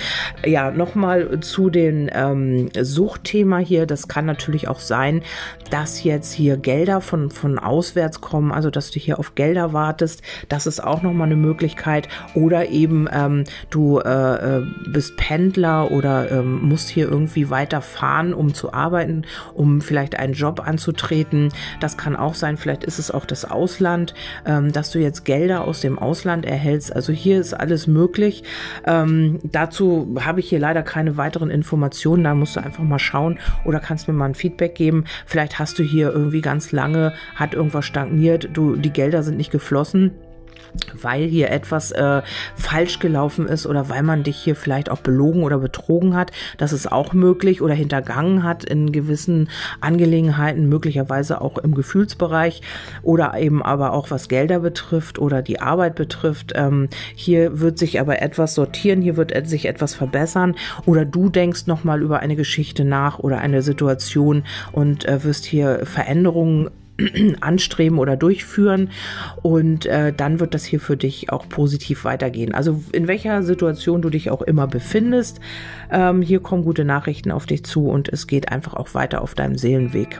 Ja, 0.46 0.70
nochmal 0.70 1.40
zu 1.40 1.72
dem 1.72 2.08
ähm, 2.14 2.70
Suchtthema 2.80 3.58
hier. 3.58 3.88
Das 3.88 4.08
kann 4.08 4.28
natürlich 4.28 4.68
auch 4.68 4.80
sein, 4.80 5.24
dass 5.72 6.04
jetzt 6.04 6.32
hier 6.32 6.58
Gelder 6.58 7.02
von, 7.02 7.32
von 7.32 7.58
auswärts 7.58 8.22
kommen, 8.22 8.52
also 8.52 8.70
dass 8.70 8.92
du 8.92 9.00
hier 9.00 9.18
auf 9.18 9.34
Gelder 9.34 9.74
wartest. 9.74 10.22
Das 10.48 10.68
ist 10.68 10.84
auch 10.84 11.02
nochmal 11.02 11.26
eine 11.26 11.38
Möglichkeit. 11.38 12.08
Oder 12.36 12.70
eben 12.70 13.08
ähm, 13.12 13.46
du 13.72 13.98
äh, 13.98 14.58
äh, 14.58 14.64
bist 14.88 15.18
Pendler 15.18 15.90
oder 15.90 16.30
ähm, 16.30 16.62
musst 16.62 16.90
hier 16.90 17.10
irgendwie 17.10 17.50
weiter 17.50 17.82
fahren, 17.82 18.32
um 18.32 18.54
zu 18.54 18.74
arbeiten, 18.74 19.24
um 19.56 19.82
vielleicht 19.82 20.20
einen 20.20 20.34
Job 20.34 20.62
anzutreten. 20.64 21.50
Das 21.80 21.98
kann 21.98 22.16
auch 22.16 22.36
sein. 22.36 22.58
Vielleicht 22.58 22.84
ist 22.84 23.00
es 23.00 23.10
auch 23.10 23.26
das 23.26 23.50
Ausland, 23.50 24.14
ähm, 24.46 24.72
dass 24.72 24.92
du 24.92 25.00
jetzt 25.00 25.26
Gelder 25.26 25.66
aus 25.66 25.82
dem 25.82 25.98
Ausland 25.98 26.46
erhältst 26.46 26.91
also 26.96 27.14
hier 27.14 27.40
ist 27.40 27.54
alles 27.54 27.88
möglich. 27.88 28.44
Ähm, 28.86 29.40
dazu 29.44 30.16
habe 30.20 30.40
ich 30.40 30.50
hier 30.50 30.60
leider 30.60 30.84
keine 30.84 31.18
weiteren 31.18 31.50
Informationen. 31.50 32.24
Da 32.24 32.36
musst 32.36 32.56
du 32.56 32.64
einfach 32.64 32.84
mal 32.84 33.00
schauen 33.00 33.40
oder 33.66 33.80
kannst 33.80 34.08
mir 34.08 34.14
mal 34.14 34.26
ein 34.26 34.36
Feedback 34.36 34.76
geben. 34.76 35.06
Vielleicht 35.26 35.60
hast 35.60 35.80
du 35.80 35.84
hier 35.84 36.12
irgendwie 36.12 36.42
ganz 36.42 36.72
lange, 36.72 37.14
hat 37.36 37.54
irgendwas 37.54 37.86
stagniert, 37.86 38.50
du, 38.54 38.76
die 38.76 38.92
Gelder 38.92 39.24
sind 39.24 39.38
nicht 39.38 39.52
geflossen 39.52 40.12
weil 41.02 41.26
hier 41.26 41.50
etwas 41.52 41.92
äh, 41.92 42.22
falsch 42.56 43.00
gelaufen 43.00 43.48
ist 43.48 43.66
oder 43.66 43.90
weil 43.90 44.04
man 44.04 44.24
dich 44.24 44.38
hier 44.38 44.56
vielleicht 44.56 44.90
auch 44.90 45.00
belogen 45.00 45.44
oder 45.44 45.60
betrogen 45.60 46.16
hat. 46.16 46.32
Das 46.58 46.74
ist 46.74 46.92
auch 46.92 47.14
möglich 47.14 47.62
oder 47.62 47.74
hintergangen 47.74 48.44
hat 48.44 48.64
in 48.64 48.92
gewissen 48.92 49.50
Angelegenheiten, 49.80 50.70
möglicherweise 50.70 51.42
auch 51.42 51.58
im 51.58 51.74
Gefühlsbereich 51.74 52.62
oder 53.04 53.38
eben 53.38 53.64
aber 53.64 53.94
auch 53.94 54.12
was 54.12 54.28
Gelder 54.28 54.60
betrifft 54.60 55.20
oder 55.20 55.42
die 55.42 55.60
Arbeit 55.60 55.96
betrifft. 55.96 56.54
Ähm, 56.56 56.90
hier 57.16 57.60
wird 57.60 57.78
sich 57.78 58.00
aber 58.00 58.22
etwas 58.22 58.56
sortieren, 58.56 59.02
hier 59.02 59.18
wird 59.18 59.32
sich 59.48 59.66
etwas 59.66 59.96
verbessern 59.96 60.56
oder 60.86 61.06
du 61.06 61.30
denkst 61.30 61.68
nochmal 61.68 62.02
über 62.02 62.20
eine 62.20 62.36
Geschichte 62.36 62.86
nach 62.86 63.20
oder 63.20 63.40
eine 63.40 63.62
Situation 63.62 64.44
und 64.72 65.06
äh, 65.06 65.24
wirst 65.24 65.46
hier 65.46 65.86
Veränderungen 65.86 66.70
anstreben 67.42 68.00
oder 68.00 68.16
durchführen 68.16 68.90
und 69.42 69.86
äh, 69.86 70.14
dann 70.14 70.40
wird 70.40 70.54
das 70.54 70.66
hier 70.66 70.80
für 70.80 70.98
dich 70.98 71.32
auch 71.32 71.48
positiv 71.50 72.04
weitergehen. 72.06 72.54
Also 72.54 72.82
in 72.92 73.08
welcher 73.08 73.44
Situation 73.44 74.02
du 74.02 74.10
dich 74.10 74.30
auch 74.30 74.42
immer 74.42 74.68
befindest, 74.68 75.40
ähm, 75.92 76.22
hier 76.22 76.40
kommen 76.40 76.64
gute 76.64 76.86
Nachrichten 76.86 77.32
auf 77.32 77.46
dich 77.46 77.64
zu 77.64 77.88
und 77.88 78.10
es 78.10 78.28
geht 78.28 78.52
einfach 78.52 78.74
auch 78.74 78.94
weiter 78.94 79.22
auf 79.22 79.36
deinem 79.36 79.58
Seelenweg. 79.58 80.20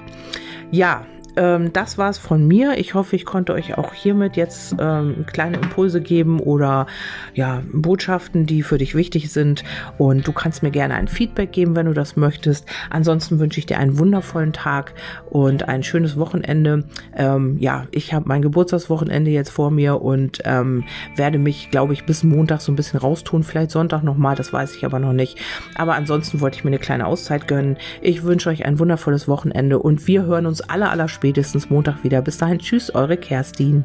Ja, 0.72 1.06
ähm, 1.36 1.74
das 1.74 1.98
war's 1.98 2.18
von 2.18 2.48
mir. 2.48 2.78
Ich 2.78 2.94
hoffe, 2.94 3.16
ich 3.16 3.26
konnte 3.26 3.54
euch 3.54 3.78
auch 3.78 3.94
hiermit 3.94 4.36
jetzt 4.36 4.76
ähm, 4.80 5.26
kleine 5.32 5.58
Impulse 5.58 6.02
geben 6.02 6.40
oder 6.40 6.88
ja, 7.34 7.62
Botschaften, 7.72 8.46
die 8.46 8.64
für 8.64 8.78
dich 8.78 8.96
wichtig 8.96 9.32
sind. 9.32 9.64
Und 9.98 10.28
du 10.28 10.34
kannst 10.34 10.64
mir 10.64 10.72
gerne 10.72 10.96
ein 10.96 11.08
Feedback 11.08 11.52
geben, 11.52 11.76
wenn 11.76 11.86
du 11.86 11.94
das 11.94 12.16
möchtest. 12.16 12.66
Ansonsten 12.90 13.40
wünsche 13.40 13.60
ich 13.60 13.66
dir 13.66 13.78
einen 13.78 14.00
wundervollen 14.00 14.54
Tag 14.54 14.94
und 15.30 15.68
ein 15.68 15.84
schönes 15.84 16.18
Wochenende. 16.18 16.86
Ähm, 17.16 17.58
ja, 17.60 17.88
ich 17.92 18.14
habe 18.14 18.28
mein 18.28 18.42
Geburtstagswochenende 18.42 19.32
jetzt 19.32 19.52
vor 19.52 19.72
mir 19.72 20.02
und 20.02 20.40
ähm, 20.46 20.84
werde 21.16 21.38
mich, 21.38 21.72
glaube 21.72 21.94
ich, 21.94 22.06
bis 22.06 22.24
Montag 22.24 22.62
so 22.62 22.72
ein 22.72 22.76
bisschen 22.76 23.00
raustun. 23.00 23.44
Vielleicht 23.44 23.72
Sonntag 23.72 24.04
nochmal, 24.04 24.36
das 24.36 24.54
weiß 24.54 24.76
ich 24.76 24.86
aber 24.86 25.00
noch 25.00 25.14
nicht. 25.14 25.38
Aber 25.76 25.96
ansonsten 25.96 26.42
wollte 26.42 26.58
ich 26.58 26.64
mir 26.64 26.70
eine 26.70 26.80
kleine 26.80 27.06
Auszeit 27.06 27.48
gönnen. 27.48 27.78
Ich 28.02 28.24
wünsche 28.24 28.50
euch 28.50 28.66
ein 28.66 28.80
wundervolles 28.80 29.28
Wochenende 29.28 29.80
und 29.80 30.08
wir 30.08 30.24
hören 30.26 30.46
uns 30.46 30.62
alle 30.62 30.90
aller 30.90 31.08
spätestens 31.22 31.70
Montag 31.70 32.04
wieder. 32.04 32.20
Bis 32.24 32.40
dahin, 32.40 32.58
tschüss, 32.58 32.96
eure 32.96 33.16
Kerstin. 33.16 33.84